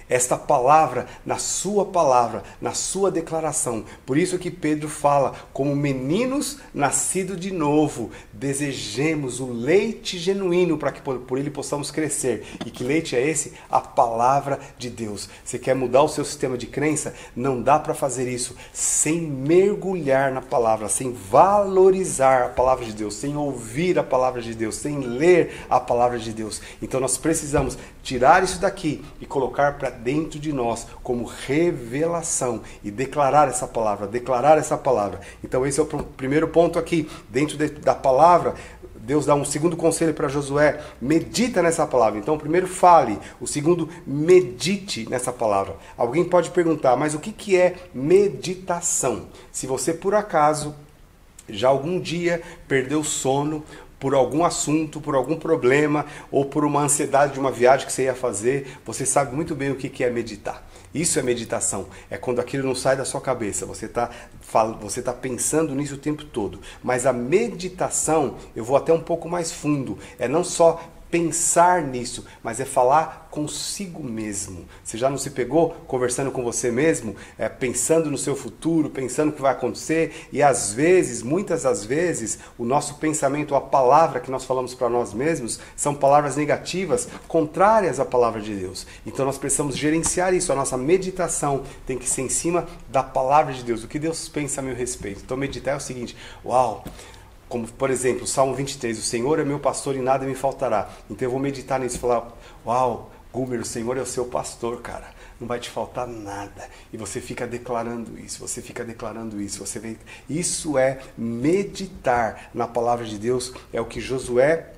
[0.09, 3.85] esta palavra na sua palavra, na sua declaração.
[4.05, 10.93] Por isso que Pedro fala, como meninos nascidos de novo, desejemos o leite genuíno para
[10.93, 12.45] que por ele possamos crescer.
[12.65, 13.53] E que leite é esse?
[13.71, 15.29] A palavra de Deus.
[15.45, 17.15] Você quer mudar o seu sistema de crença?
[17.35, 23.15] Não dá para fazer isso sem mergulhar na palavra, sem valorizar a palavra de Deus,
[23.15, 26.61] sem ouvir a palavra de Deus, sem ler a palavra de Deus.
[26.83, 32.91] Então nós precisamos tirar isso daqui e colocar para dentro de nós como revelação e
[32.91, 35.21] declarar essa palavra, declarar essa palavra.
[35.43, 38.55] Então esse é o primeiro ponto aqui, dentro de, da palavra,
[39.05, 42.19] Deus dá um segundo conselho para Josué: medita nessa palavra.
[42.19, 43.19] Então, primeiro, fale.
[43.39, 45.77] O segundo, medite nessa palavra.
[45.97, 49.27] Alguém pode perguntar, mas o que, que é meditação?
[49.53, 50.75] Se você, por acaso,
[51.49, 53.63] já algum dia perdeu sono
[54.05, 58.03] por algum assunto, por algum problema ou por uma ansiedade de uma viagem que você
[58.03, 60.63] ia fazer, você sabe muito bem o que é meditar.
[60.95, 61.87] Isso é meditação.
[62.11, 63.65] É quando aquilo não sai da sua cabeça.
[63.65, 64.11] Você está
[64.79, 66.61] você tá pensando nisso o tempo todo.
[66.83, 69.99] Mas a meditação, eu vou até um pouco mais fundo.
[70.19, 70.83] É não só
[71.15, 74.65] pensar nisso, mas é falar consigo mesmo.
[74.83, 79.29] Você já não se pegou conversando com você mesmo, é, pensando no seu futuro, pensando
[79.29, 84.19] o que vai acontecer, e às vezes, muitas das vezes, o nosso pensamento, a palavra
[84.19, 88.85] que nós falamos para nós mesmos, são palavras negativas, contrárias à palavra de Deus.
[89.07, 90.51] Então nós precisamos gerenciar isso.
[90.51, 94.29] A nossa meditação tem que ser em cima da palavra de Deus, o que Deus
[94.29, 95.23] pensa a meu respeito.
[95.25, 96.83] Então meditar é o seguinte: uau!
[97.49, 100.89] Como, por exemplo, Salmo 23, o Senhor é meu pastor e nada me faltará.
[101.11, 102.33] Então eu vou meditar nisso e falar,
[102.67, 105.13] uau, Gumer, o Senhor é o seu pastor, cara.
[105.41, 106.69] Não vai te faltar nada.
[106.93, 109.59] E você fica declarando isso, você fica declarando isso.
[109.67, 109.97] Você vê...
[110.31, 113.53] Isso é meditar na palavra de Deus.
[113.73, 114.74] É o que Josué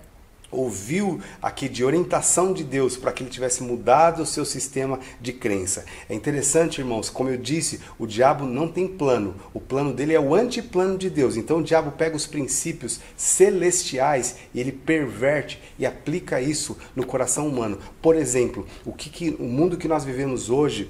[0.50, 5.32] ouviu aqui de orientação de Deus para que ele tivesse mudado o seu sistema de
[5.32, 5.84] crença.
[6.08, 9.34] É interessante, irmãos, como eu disse, o diabo não tem plano.
[9.52, 11.36] O plano dele é o antiplano de Deus.
[11.36, 17.46] Então o diabo pega os princípios celestiais e ele perverte e aplica isso no coração
[17.46, 17.78] humano.
[18.00, 20.88] Por exemplo, o que, que o mundo que nós vivemos hoje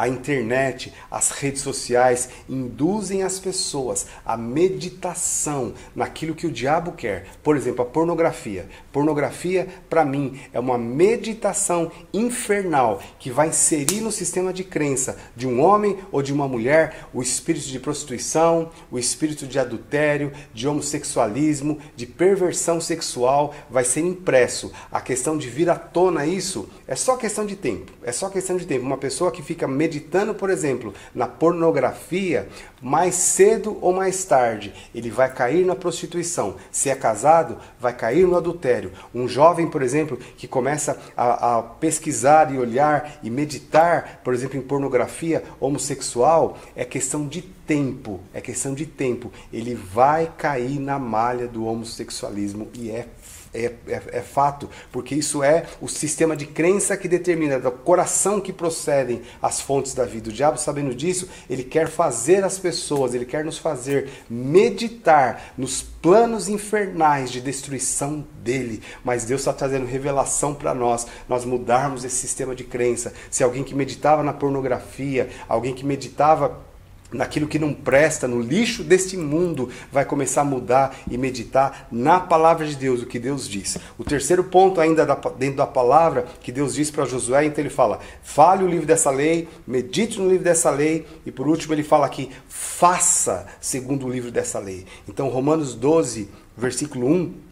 [0.00, 7.26] a internet, as redes sociais induzem as pessoas à meditação naquilo que o diabo quer.
[7.42, 8.66] Por exemplo, a pornografia.
[8.90, 15.46] Pornografia, para mim, é uma meditação infernal que vai inserir no sistema de crença de
[15.46, 20.66] um homem ou de uma mulher o espírito de prostituição, o espírito de adultério, de
[20.66, 24.72] homossexualismo, de perversão sexual, vai ser impresso.
[24.90, 27.92] A questão de vir à tona isso é só questão de tempo.
[28.02, 28.84] É só questão de tempo.
[28.84, 32.48] Uma pessoa que fica meditando por exemplo, na pornografia,
[32.80, 36.56] mais cedo ou mais tarde ele vai cair na prostituição.
[36.70, 38.92] Se é casado, vai cair no adultério.
[39.14, 44.56] Um jovem, por exemplo, que começa a, a pesquisar e olhar e meditar, por exemplo,
[44.56, 49.32] em pornografia homossexual, é questão de tempo, é questão de tempo.
[49.52, 53.06] Ele vai cair na malha do homossexualismo e é
[53.52, 58.40] é, é, é, fato, porque isso é o sistema de crença que determina, do coração
[58.40, 60.30] que procedem as fontes da vida.
[60.30, 65.82] O diabo, sabendo disso, ele quer fazer as pessoas, ele quer nos fazer meditar nos
[65.82, 68.82] planos infernais de destruição dele.
[69.04, 73.12] Mas Deus está trazendo revelação para nós, nós mudarmos esse sistema de crença.
[73.30, 76.69] Se alguém que meditava na pornografia, alguém que meditava
[77.12, 82.20] naquilo que não presta, no lixo deste mundo, vai começar a mudar e meditar na
[82.20, 83.78] palavra de Deus, o que Deus diz.
[83.98, 85.04] O terceiro ponto, ainda
[85.38, 89.10] dentro da palavra, que Deus diz para Josué, então ele fala: fale o livro dessa
[89.10, 94.10] lei, medite no livro dessa lei, e por último ele fala aqui: faça segundo o
[94.10, 94.86] livro dessa lei.
[95.08, 97.50] Então, Romanos 12, versículo 1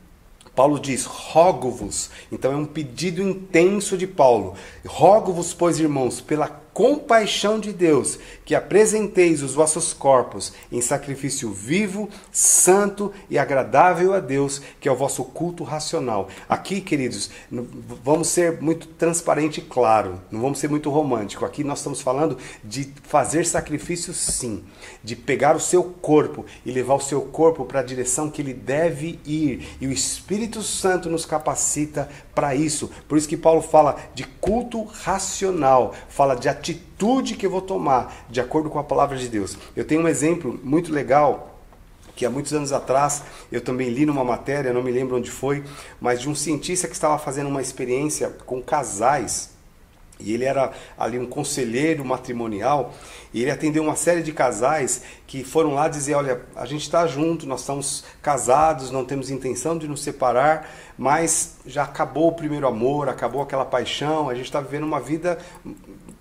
[0.58, 2.10] Paulo diz: rogo-vos.
[2.32, 4.54] Então é um pedido intenso de Paulo.
[4.84, 12.08] Rogo-vos, pois, irmãos, pela compaixão de Deus, que apresenteis os vossos corpos em sacrifício vivo,
[12.30, 16.28] santo e agradável a Deus, que é o vosso culto racional.
[16.48, 17.30] Aqui, queridos,
[18.04, 21.44] vamos ser muito transparente e claro, não vamos ser muito romântico.
[21.44, 24.62] Aqui nós estamos falando de fazer sacrifício sim,
[25.02, 28.54] de pegar o seu corpo e levar o seu corpo para a direção que ele
[28.54, 29.66] deve ir.
[29.80, 32.08] E o Espírito Santo nos capacita
[32.38, 32.88] para isso.
[33.08, 38.26] Por isso que Paulo fala de culto racional, fala de atitude que eu vou tomar
[38.30, 39.58] de acordo com a palavra de Deus.
[39.74, 41.58] Eu tenho um exemplo muito legal
[42.14, 45.64] que há muitos anos atrás eu também li numa matéria, não me lembro onde foi,
[46.00, 49.50] mas de um cientista que estava fazendo uma experiência com casais
[50.20, 52.92] e ele era ali um conselheiro matrimonial
[53.32, 57.06] e ele atendeu uma série de casais que foram lá dizer: Olha, a gente está
[57.06, 62.66] junto, nós estamos casados, não temos intenção de nos separar, mas já acabou o primeiro
[62.66, 65.38] amor, acabou aquela paixão, a gente está vivendo uma vida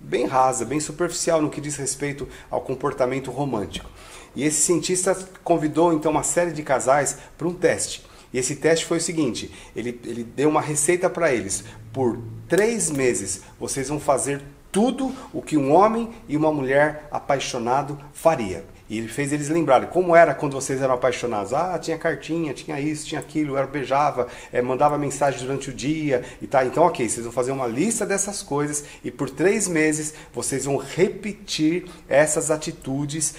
[0.00, 3.88] bem rasa, bem superficial no que diz respeito ao comportamento romântico.
[4.36, 8.07] E esse cientista convidou então uma série de casais para um teste.
[8.32, 11.64] E esse teste foi o seguinte: ele, ele deu uma receita para eles.
[11.92, 17.98] Por três meses vocês vão fazer tudo o que um homem e uma mulher apaixonado
[18.12, 18.64] faria.
[18.90, 21.52] E ele fez eles lembrarem como era quando vocês eram apaixonados.
[21.52, 26.24] Ah, tinha cartinha, tinha isso, tinha aquilo, era beijava, é, mandava mensagem durante o dia
[26.40, 26.64] e tá.
[26.64, 30.78] Então, ok, vocês vão fazer uma lista dessas coisas e por três meses vocês vão
[30.78, 33.34] repetir essas atitudes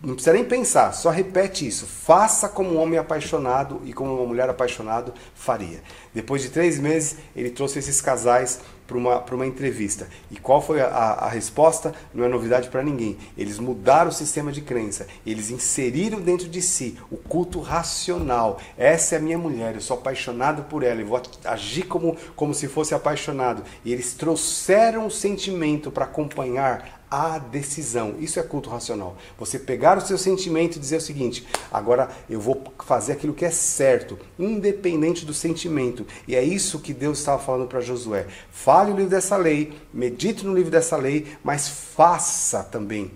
[0.00, 1.84] não precisa nem pensar, só repete isso.
[1.84, 5.82] Faça como um homem apaixonado e como uma mulher apaixonada faria.
[6.14, 10.08] Depois de três meses, ele trouxe esses casais para uma, uma entrevista.
[10.30, 11.92] E qual foi a, a resposta?
[12.14, 13.18] Não é novidade para ninguém.
[13.36, 15.06] Eles mudaram o sistema de crença.
[15.26, 18.60] Eles inseriram dentro de si o culto racional.
[18.78, 22.54] Essa é a minha mulher, eu sou apaixonado por ela, eu vou agir como, como
[22.54, 23.62] se fosse apaixonado.
[23.84, 28.16] E eles trouxeram o sentimento para acompanhar a decisão.
[28.18, 29.16] Isso é culto racional.
[29.38, 33.44] Você pegar o seu sentimento e dizer o seguinte: agora eu vou fazer aquilo que
[33.44, 36.06] é certo, independente do sentimento.
[36.26, 38.26] E é isso que Deus estava falando para Josué.
[38.50, 43.10] Fale o livro dessa lei, medite no livro dessa lei, mas faça também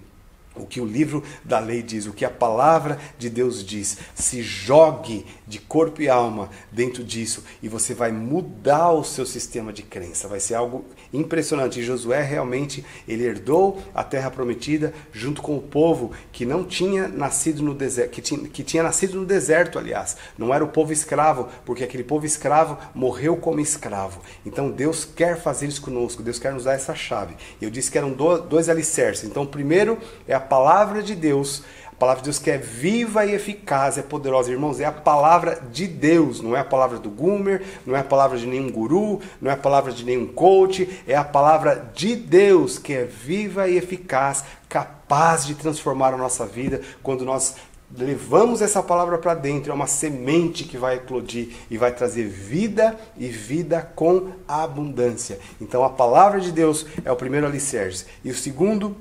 [0.54, 3.98] o que o livro da lei diz, o que a palavra de Deus diz.
[4.14, 9.72] Se jogue de corpo e alma dentro disso e você vai mudar o seu sistema
[9.72, 10.28] de crença.
[10.28, 11.80] Vai ser algo impressionante.
[11.80, 17.08] E Josué realmente ele herdou a terra prometida junto com o povo que não tinha
[17.08, 20.16] nascido no deserto, que tinha, que tinha nascido no deserto, aliás.
[20.36, 24.20] Não era o povo escravo, porque aquele povo escravo morreu como escravo.
[24.44, 26.22] Então Deus quer fazer isso conosco.
[26.22, 27.34] Deus quer nos dar essa chave.
[27.60, 29.24] Eu disse que eram dois alicerces.
[29.24, 31.62] Então, primeiro é a palavra de Deus.
[31.90, 34.50] A palavra de Deus que é viva e eficaz, é poderosa.
[34.50, 38.05] Irmãos, é a palavra de Deus, não é a palavra do Gumer, não é a
[38.05, 42.16] palavra de nenhum guru, não é a palavra de nenhum coach, é a palavra de
[42.16, 47.55] Deus que é viva e eficaz, capaz de transformar a nossa vida quando nós
[47.96, 52.98] levamos essa palavra para dentro, é uma semente que vai eclodir e vai trazer vida
[53.16, 55.38] e vida com abundância.
[55.61, 58.07] Então a palavra de Deus é o primeiro alicerce.
[58.24, 58.96] E o segundo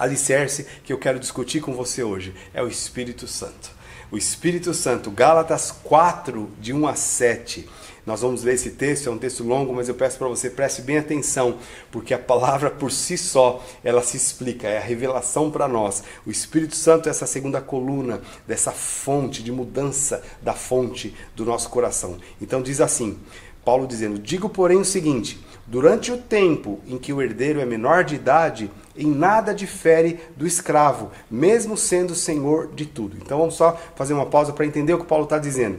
[0.00, 3.70] alicerce que eu quero discutir com você hoje é o Espírito Santo.
[4.10, 7.68] O Espírito Santo, Gálatas 4, de 1 a 7.
[8.04, 10.82] Nós vamos ler esse texto, é um texto longo, mas eu peço para você preste
[10.82, 11.58] bem atenção,
[11.92, 16.02] porque a palavra por si só, ela se explica, é a revelação para nós.
[16.26, 21.68] O Espírito Santo é essa segunda coluna dessa fonte de mudança da fonte do nosso
[21.68, 22.18] coração.
[22.40, 23.16] Então diz assim:
[23.64, 28.04] Paulo dizendo: Digo, porém, o seguinte: durante o tempo em que o herdeiro é menor
[28.04, 33.16] de idade, em nada difere do escravo, mesmo sendo senhor de tudo.
[33.16, 35.78] Então vamos só fazer uma pausa para entender o que Paulo está dizendo.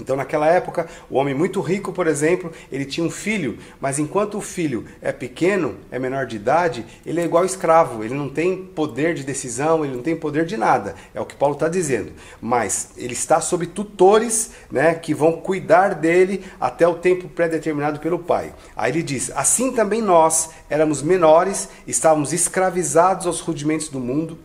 [0.00, 4.38] Então, naquela época, o homem muito rico, por exemplo, ele tinha um filho, mas enquanto
[4.38, 8.64] o filho é pequeno, é menor de idade, ele é igual escravo, ele não tem
[8.64, 10.94] poder de decisão, ele não tem poder de nada.
[11.14, 12.10] É o que Paulo está dizendo.
[12.40, 18.18] Mas ele está sob tutores né, que vão cuidar dele até o tempo pré-determinado pelo
[18.18, 18.54] pai.
[18.74, 24.38] Aí ele diz: Assim também nós éramos menores, estávamos escravizados aos rudimentos do mundo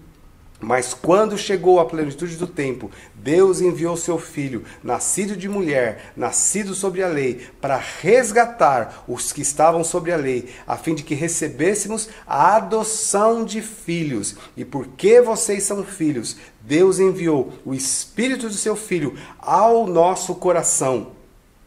[0.59, 6.73] mas quando chegou a plenitude do tempo, Deus enviou seu filho, nascido de mulher, nascido
[6.73, 11.13] sobre a lei, para resgatar os que estavam sobre a lei, a fim de que
[11.13, 14.35] recebêssemos a adoção de filhos.
[14.55, 21.11] E porque vocês são filhos, Deus enviou o espírito do seu filho ao nosso coração.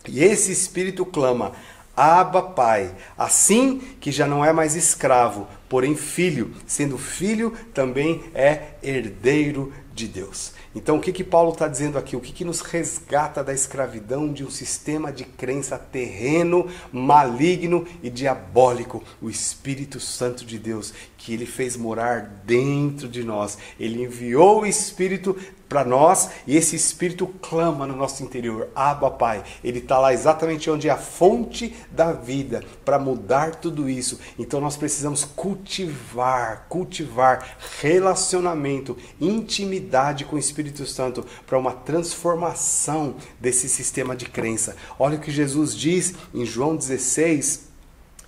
[0.09, 1.53] E esse espírito clama:
[2.01, 2.95] Abba, Pai.
[3.19, 10.09] Assim que já não é mais escravo, porém filho, sendo filho também é herdeiro de
[10.09, 10.55] Deus.
[10.75, 12.15] Então, o que, que Paulo está dizendo aqui?
[12.15, 18.09] O que, que nos resgata da escravidão de um sistema de crença terreno, maligno e
[18.09, 19.03] diabólico?
[19.21, 23.59] O Espírito Santo de Deus, que ele fez morar dentro de nós.
[23.81, 25.37] Ele enviou o Espírito
[25.71, 29.45] para nós e esse Espírito clama no nosso interior: Abba, Pai.
[29.63, 34.19] Ele está lá exatamente onde é a fonte da vida para mudar tudo isso.
[34.37, 43.69] Então nós precisamos cultivar, cultivar relacionamento, intimidade com o Espírito Santo para uma transformação desse
[43.69, 44.77] sistema de crença.
[44.99, 47.71] Olha o que Jesus diz em João 16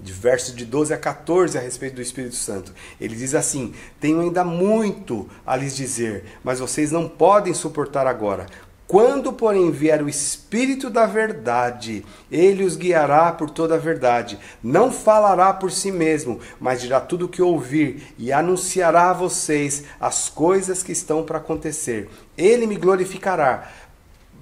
[0.00, 2.74] de versos de 12 a 14 a respeito do Espírito Santo.
[3.00, 8.46] Ele diz assim: Tenho ainda muito a lhes dizer, mas vocês não podem suportar agora.
[8.92, 14.38] Quando, porém, vier o Espírito da Verdade, ele os guiará por toda a verdade.
[14.62, 19.84] Não falará por si mesmo, mas dirá tudo o que ouvir e anunciará a vocês
[19.98, 22.10] as coisas que estão para acontecer.
[22.36, 23.72] Ele me glorificará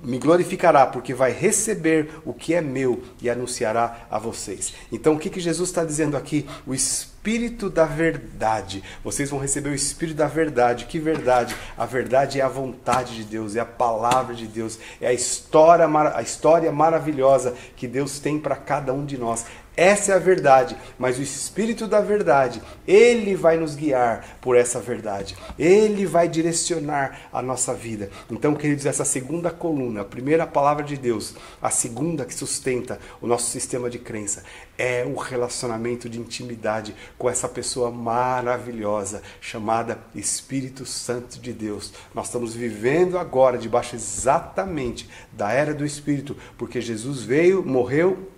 [0.03, 4.72] me glorificará, porque vai receber o que é meu e anunciará a vocês.
[4.90, 6.46] Então, o que, que Jesus está dizendo aqui?
[6.66, 8.82] O Espírito da Verdade.
[9.05, 10.86] Vocês vão receber o Espírito da Verdade.
[10.86, 11.55] Que verdade?
[11.76, 15.86] A verdade é a vontade de Deus, é a palavra de Deus, é a história,
[16.14, 19.44] a história maravilhosa que Deus tem para cada um de nós.
[19.81, 24.78] Essa é a verdade, mas o Espírito da Verdade, ele vai nos guiar por essa
[24.78, 25.35] verdade.
[25.59, 28.11] Ele vai direcionar a nossa vida.
[28.31, 33.26] Então, queridos, essa segunda coluna, a primeira palavra de Deus, a segunda que sustenta o
[33.26, 34.43] nosso sistema de crença,
[34.76, 41.95] é o relacionamento de intimidade com essa pessoa maravilhosa chamada Espírito Santo de Deus.
[42.14, 48.28] Nós estamos vivendo agora debaixo exatamente da era do Espírito, porque Jesus veio, morreu,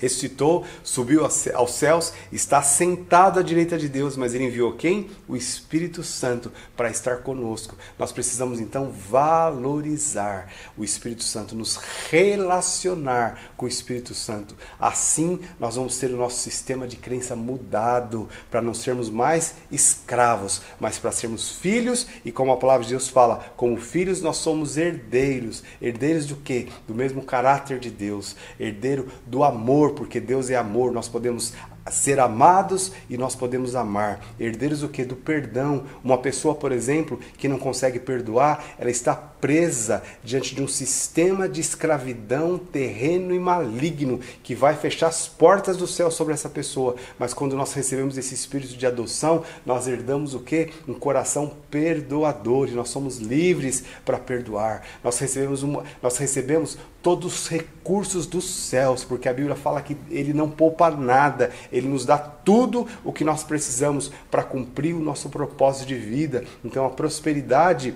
[0.00, 1.24] ressuscitou, subiu
[1.54, 5.10] aos céus, está sentado à direita de Deus, mas ele enviou quem?
[5.28, 7.76] O Espírito Santo para estar conosco.
[7.98, 11.76] Nós precisamos então valorizar o Espírito Santo, nos
[12.10, 14.56] relacionar com o Espírito Santo.
[14.78, 20.62] Assim, nós vamos ter o nosso sistema de crença mudado para não sermos mais escravos,
[20.80, 24.76] mas para sermos filhos e como a palavra de Deus fala, como filhos nós somos
[24.76, 25.62] herdeiros.
[25.80, 26.68] Herdeiros do quê?
[26.88, 31.52] Do mesmo caráter de Deus, herdeiro do amor amor, porque Deus é amor, nós podemos
[31.90, 34.20] ser amados e nós podemos amar.
[34.38, 35.04] Herdeiros o que?
[35.04, 35.84] Do perdão.
[36.02, 41.48] Uma pessoa, por exemplo, que não consegue perdoar, ela está presa diante de um sistema
[41.48, 46.96] de escravidão terreno e maligno que vai fechar as portas do céu sobre essa pessoa.
[47.18, 50.70] Mas quando nós recebemos esse espírito de adoção, nós herdamos o que?
[50.86, 54.82] Um coração perdoador e nós somos livres para perdoar.
[55.02, 59.96] Nós recebemos, uma, nós recebemos todos os recursos dos céus, porque a Bíblia fala que
[60.10, 65.00] ele não poupa nada, ele nos dá tudo o que nós precisamos para cumprir o
[65.00, 66.44] nosso propósito de vida.
[66.64, 67.94] Então a prosperidade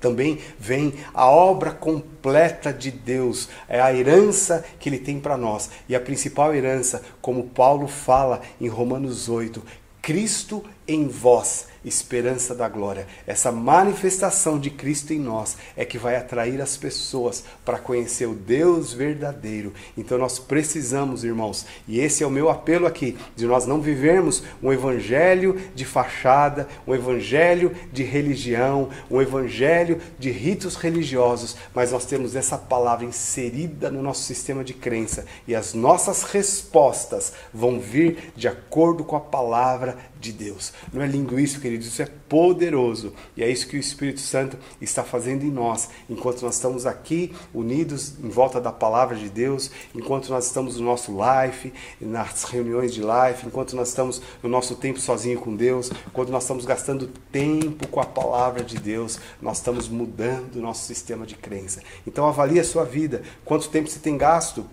[0.00, 5.70] também vem a obra completa de Deus, é a herança que ele tem para nós.
[5.88, 9.62] E a principal herança, como Paulo fala em Romanos 8,
[10.00, 13.06] Cristo em vós esperança da glória.
[13.26, 18.34] Essa manifestação de Cristo em nós é que vai atrair as pessoas para conhecer o
[18.34, 19.72] Deus verdadeiro.
[19.96, 24.42] Então nós precisamos, irmãos, e esse é o meu apelo aqui, de nós não vivermos
[24.62, 32.04] um evangelho de fachada, um evangelho de religião, um evangelho de ritos religiosos, mas nós
[32.04, 38.32] temos essa palavra inserida no nosso sistema de crença e as nossas respostas vão vir
[38.36, 40.72] de acordo com a palavra de Deus.
[40.92, 41.08] Não é
[41.40, 41.86] isso, queridos?
[41.86, 43.14] Isso é poderoso.
[43.36, 47.32] E é isso que o Espírito Santo está fazendo em nós, enquanto nós estamos aqui
[47.54, 52.92] unidos em volta da palavra de Deus, enquanto nós estamos no nosso life, nas reuniões
[52.92, 57.08] de life, enquanto nós estamos no nosso tempo sozinho com Deus, quando nós estamos gastando
[57.32, 61.82] tempo com a palavra de Deus, nós estamos mudando o nosso sistema de crença.
[62.06, 64.66] Então avalie a sua vida, quanto tempo você tem gasto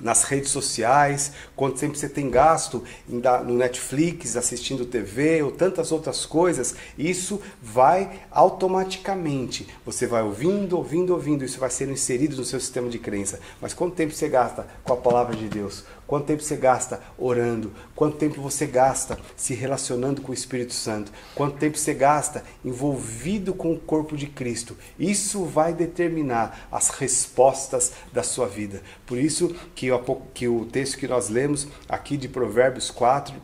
[0.00, 6.26] nas redes sociais, quanto tempo você tem gasto no Netflix, assistindo TV ou tantas outras
[6.26, 9.68] coisas, isso vai automaticamente.
[9.84, 13.40] Você vai ouvindo, ouvindo, ouvindo, isso vai sendo inserido no seu sistema de crença.
[13.60, 15.84] Mas quanto tempo você gasta com a palavra de Deus?
[16.06, 17.72] Quanto tempo você gasta orando?
[17.94, 21.10] Quanto tempo você gasta se relacionando com o Espírito Santo?
[21.34, 24.76] Quanto tempo você gasta envolvido com o corpo de Cristo?
[24.98, 28.82] Isso vai determinar as respostas da sua vida.
[29.04, 29.88] Por isso que,
[30.32, 33.34] que o texto que nós lemos aqui de Provérbios 4,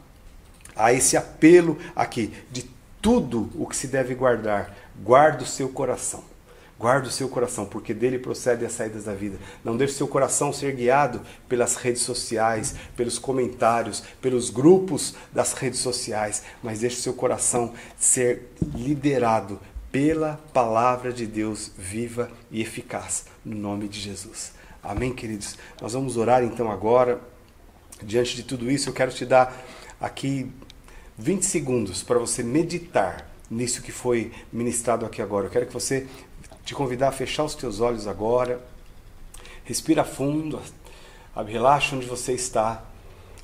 [0.76, 6.31] há esse apelo aqui de tudo o que se deve guardar, guarda o seu coração
[6.82, 9.38] Guarde o seu coração, porque dele procedem as saídas da vida.
[9.62, 15.78] Não deixe seu coração ser guiado pelas redes sociais, pelos comentários, pelos grupos das redes
[15.78, 19.60] sociais, mas deixe seu coração ser liderado
[19.92, 24.52] pela palavra de Deus viva e eficaz, no nome de Jesus.
[24.82, 25.56] Amém, queridos?
[25.80, 27.20] Nós vamos orar então agora.
[28.02, 29.56] Diante de tudo isso, eu quero te dar
[30.00, 30.50] aqui
[31.16, 35.46] 20 segundos para você meditar nisso que foi ministrado aqui agora.
[35.46, 36.06] Eu quero que você
[36.64, 38.60] te convidar a fechar os teus olhos agora.
[39.64, 40.60] Respira fundo,
[41.46, 42.82] relaxa onde você está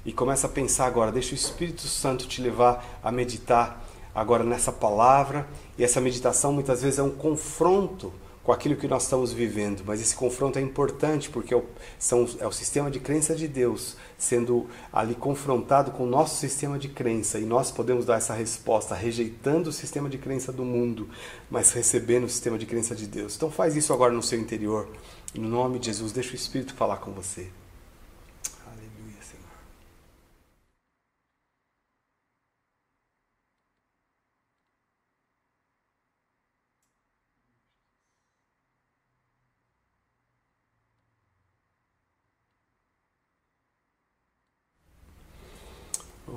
[0.05, 1.12] e começa a pensar agora.
[1.12, 5.47] Deixa o Espírito Santo te levar a meditar agora nessa palavra.
[5.77, 8.12] E essa meditação muitas vezes é um confronto
[8.49, 11.64] com aquilo que nós estamos vivendo, mas esse confronto é importante porque é o,
[11.99, 16.78] são, é o sistema de crença de Deus sendo ali confrontado com o nosso sistema
[16.78, 21.11] de crença e nós podemos dar essa resposta rejeitando o sistema de crença do mundo,
[21.51, 23.36] mas recebendo o sistema de crença de Deus.
[23.36, 24.88] Então faz isso agora no seu interior,
[25.34, 27.49] em nome de Jesus, deixa o Espírito falar com você.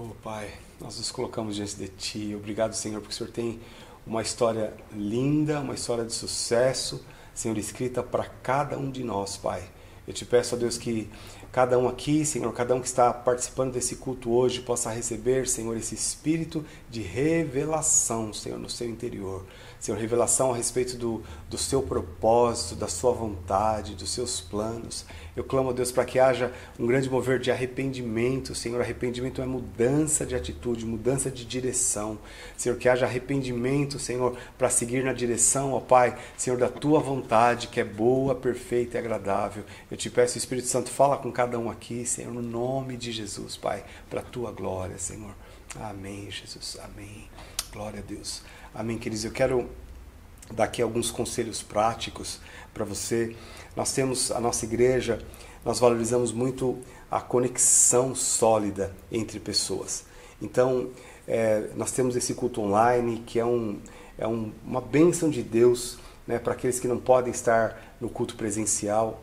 [0.04, 2.34] Oh, Pai, nós nos colocamos diante de Ti.
[2.36, 3.60] Obrigado, Senhor, porque o Senhor tem
[4.04, 9.62] uma história linda, uma história de sucesso, Senhor, escrita para cada um de nós, Pai.
[10.08, 11.08] Eu te peço, ó Deus, que
[11.52, 15.78] cada um aqui, Senhor, cada um que está participando desse culto hoje possa receber, Senhor,
[15.78, 19.46] esse espírito de revelação, Senhor, no seu interior.
[19.80, 25.06] Senhor, revelação a respeito do, do seu propósito, da sua vontade, dos seus planos.
[25.36, 28.54] Eu clamo, Deus, para que haja um grande mover de arrependimento.
[28.54, 32.20] Senhor, arrependimento é mudança de atitude, mudança de direção.
[32.58, 37.68] Senhor, que haja arrependimento, Senhor, para seguir na direção, ó Pai, Senhor, da tua vontade,
[37.68, 39.64] que é boa, perfeita e agradável.
[39.90, 43.56] Eu te peço, Espírito Santo, fala com cada um aqui, Senhor, no nome de Jesus,
[43.56, 45.34] Pai, para a tua glória, Senhor.
[45.80, 46.78] Amém, Jesus.
[46.84, 47.30] Amém.
[47.72, 48.42] Glória a Deus.
[48.76, 49.24] Amém, queridos.
[49.24, 49.70] Eu quero
[50.54, 52.42] dar aqui alguns conselhos práticos
[52.74, 53.36] para você.
[53.76, 55.20] Nós temos a nossa igreja,
[55.64, 60.06] nós valorizamos muito a conexão sólida entre pessoas.
[60.42, 60.90] Então,
[61.28, 63.80] é, nós temos esse culto online que é, um,
[64.18, 68.36] é um, uma bênção de Deus né, para aqueles que não podem estar no culto
[68.36, 69.22] presencial,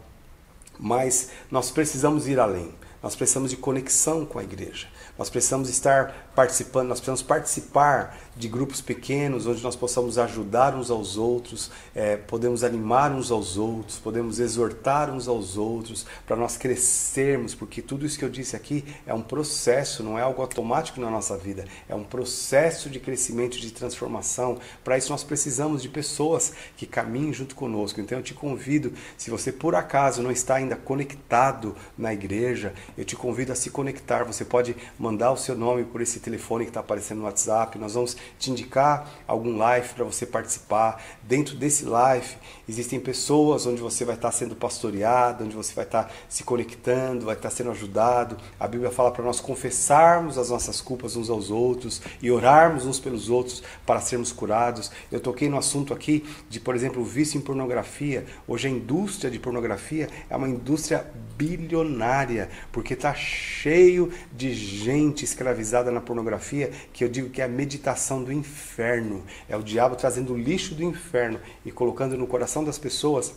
[0.79, 2.73] mas nós precisamos ir além.
[3.03, 4.89] Nós precisamos de conexão com a igreja.
[5.17, 10.91] Nós precisamos estar participando, nós precisamos participar de grupos pequenos onde nós possamos ajudar uns
[10.91, 16.57] aos outros, é, podemos animar uns aos outros, podemos exortar uns aos outros para nós
[16.57, 21.01] crescermos, porque tudo isso que eu disse aqui é um processo, não é algo automático
[21.01, 24.59] na nossa vida, é um processo de crescimento, de transformação.
[24.85, 28.01] Para isso nós precisamos de pessoas que caminhem junto conosco.
[28.01, 33.05] Então eu te convido, se você por acaso não está ainda conectado na igreja, eu
[33.05, 34.25] te convido a se conectar.
[34.25, 37.79] Você pode mandar o seu nome por esse telefone que está aparecendo no WhatsApp.
[37.79, 41.03] Nós vamos te indicar algum live para você participar.
[41.23, 42.37] Dentro desse live
[42.69, 46.45] existem pessoas onde você vai estar tá sendo pastoreado, onde você vai estar tá se
[46.45, 48.37] conectando, vai estar tá sendo ajudado.
[48.59, 53.01] A Bíblia fala para nós confessarmos as nossas culpas uns aos outros e orarmos uns
[53.01, 54.91] pelos outros para sermos curados.
[55.11, 58.25] Eu toquei no assunto aqui de, por exemplo, o vício em pornografia.
[58.47, 62.49] Hoje a indústria de pornografia é uma indústria bilionária,
[62.79, 68.23] porque está cheio de gente escravizada na pornografia, que eu digo que é a meditação
[68.23, 69.25] do inferno.
[69.49, 73.35] É o diabo trazendo o lixo do inferno e colocando no coração das pessoas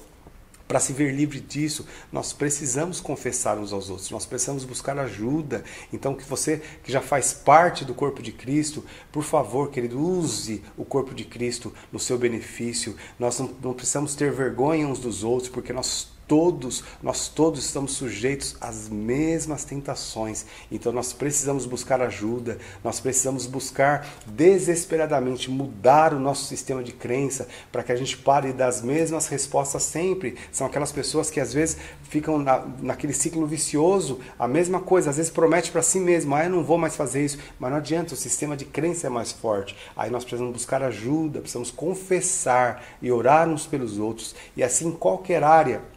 [0.68, 5.64] para se ver livre disso, nós precisamos confessar uns aos outros, nós precisamos buscar ajuda.
[5.92, 10.64] Então, que você que já faz parte do corpo de Cristo, por favor, querido, use
[10.78, 12.96] o corpo de Cristo no seu benefício.
[13.20, 17.92] Nós não, não precisamos ter vergonha uns dos outros, porque nós todos, nós todos estamos
[17.92, 20.46] sujeitos às mesmas tentações.
[20.72, 27.50] Então nós precisamos buscar ajuda, nós precisamos buscar desesperadamente mudar o nosso sistema de crença
[27.70, 30.38] para que a gente pare das mesmas respostas sempre.
[30.54, 35.18] São aquelas pessoas que às vezes ficam na, naquele ciclo vicioso, a mesma coisa, às
[35.18, 38.14] vezes promete para si mesmo, ah, eu não vou mais fazer isso, mas não adianta,
[38.14, 39.76] o sistema de crença é mais forte.
[39.98, 44.92] Aí nós precisamos buscar ajuda, precisamos confessar e orar uns pelos outros, e assim em
[44.92, 45.91] qualquer área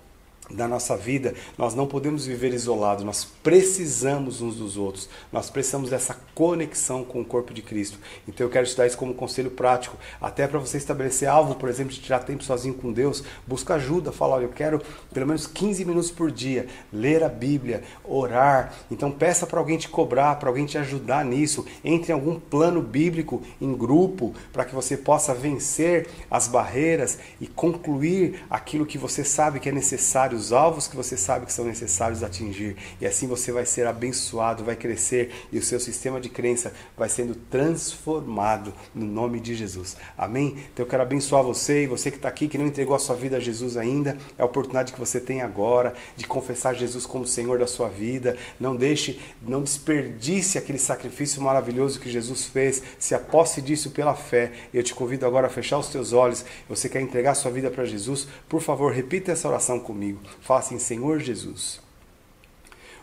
[0.50, 5.90] da nossa vida, nós não podemos viver isolados, nós precisamos uns dos outros, nós precisamos
[5.90, 7.98] dessa conexão com o corpo de Cristo.
[8.28, 11.68] Então eu quero te dar isso como conselho prático, até para você estabelecer alvo, por
[11.68, 14.82] exemplo, de tirar tempo sozinho com Deus, busca ajuda, fala, olha, eu quero
[15.12, 18.74] pelo menos 15 minutos por dia ler a Bíblia, orar.
[18.90, 22.82] Então peça para alguém te cobrar, para alguém te ajudar nisso, entre em algum plano
[22.82, 29.24] bíblico em grupo, para que você possa vencer as barreiras e concluir aquilo que você
[29.24, 32.76] sabe que é necessário os alvos que você sabe que são necessários atingir.
[33.00, 37.08] E assim você vai ser abençoado, vai crescer e o seu sistema de crença vai
[37.08, 39.96] sendo transformado no nome de Jesus.
[40.16, 40.56] Amém?
[40.72, 43.16] Então eu quero abençoar você e você que está aqui, que não entregou a sua
[43.16, 47.26] vida a Jesus ainda, é a oportunidade que você tem agora de confessar Jesus como
[47.26, 48.36] Senhor da sua vida.
[48.58, 52.82] Não deixe, não desperdice aquele sacrifício maravilhoso que Jesus fez.
[52.98, 54.52] Se aposse disso pela fé.
[54.72, 56.44] Eu te convido agora a fechar os teus olhos.
[56.68, 58.26] Você quer entregar a sua vida para Jesus?
[58.48, 60.20] Por favor, repita essa oração comigo.
[60.40, 61.80] Fala assim: Senhor Jesus,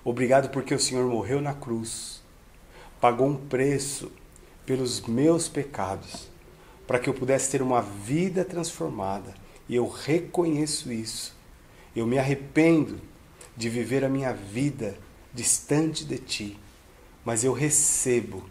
[0.04, 2.22] obrigado porque o Senhor morreu na cruz,
[3.00, 4.12] pagou um preço
[4.66, 6.30] pelos meus pecados,
[6.88, 9.34] para que eu pudesse ter uma vida transformada.
[9.68, 11.36] E eu reconheço isso.
[11.96, 13.00] Eu me arrependo
[13.56, 14.98] de viver a minha vida
[15.34, 16.60] distante de ti,
[17.24, 18.44] mas eu recebo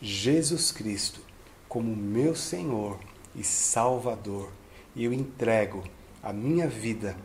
[0.00, 1.20] Jesus Cristo
[1.68, 2.98] como meu Senhor
[3.34, 4.50] e Salvador
[4.94, 5.84] e eu entrego
[6.22, 7.16] a minha vida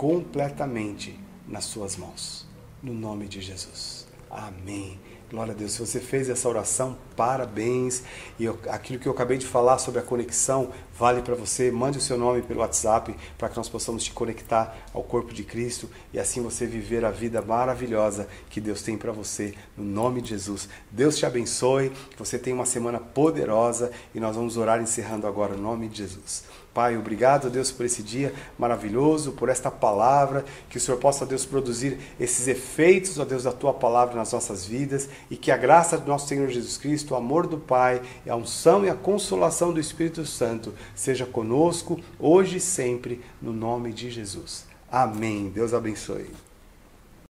[0.00, 2.46] completamente nas Suas mãos.
[2.82, 4.06] No nome de Jesus.
[4.30, 4.98] Amém.
[5.28, 5.72] Glória a Deus.
[5.72, 8.02] Se você fez essa oração, parabéns.
[8.38, 11.70] E eu, aquilo que eu acabei de falar sobre a conexão vale para você.
[11.70, 15.42] Mande o seu nome pelo WhatsApp para que nós possamos te conectar ao corpo de
[15.42, 20.20] Cristo e assim você viver a vida maravilhosa que Deus tem para você, no nome
[20.20, 20.68] de Jesus.
[20.90, 25.62] Deus te abençoe, você tenha uma semana poderosa e nós vamos orar encerrando agora, no
[25.62, 26.44] nome de Jesus.
[26.72, 31.44] Pai, obrigado, Deus, por esse dia maravilhoso, por esta palavra, que o Senhor possa, Deus,
[31.44, 35.98] produzir esses efeitos, ó Deus, da tua palavra nas nossas vidas e que a graça
[35.98, 39.80] do nosso Senhor Jesus Cristo, o amor do Pai, a unção e a consolação do
[39.80, 44.66] Espírito Santo seja conosco hoje e sempre, no nome de Jesus.
[44.90, 45.50] Amém.
[45.50, 46.30] Deus abençoe.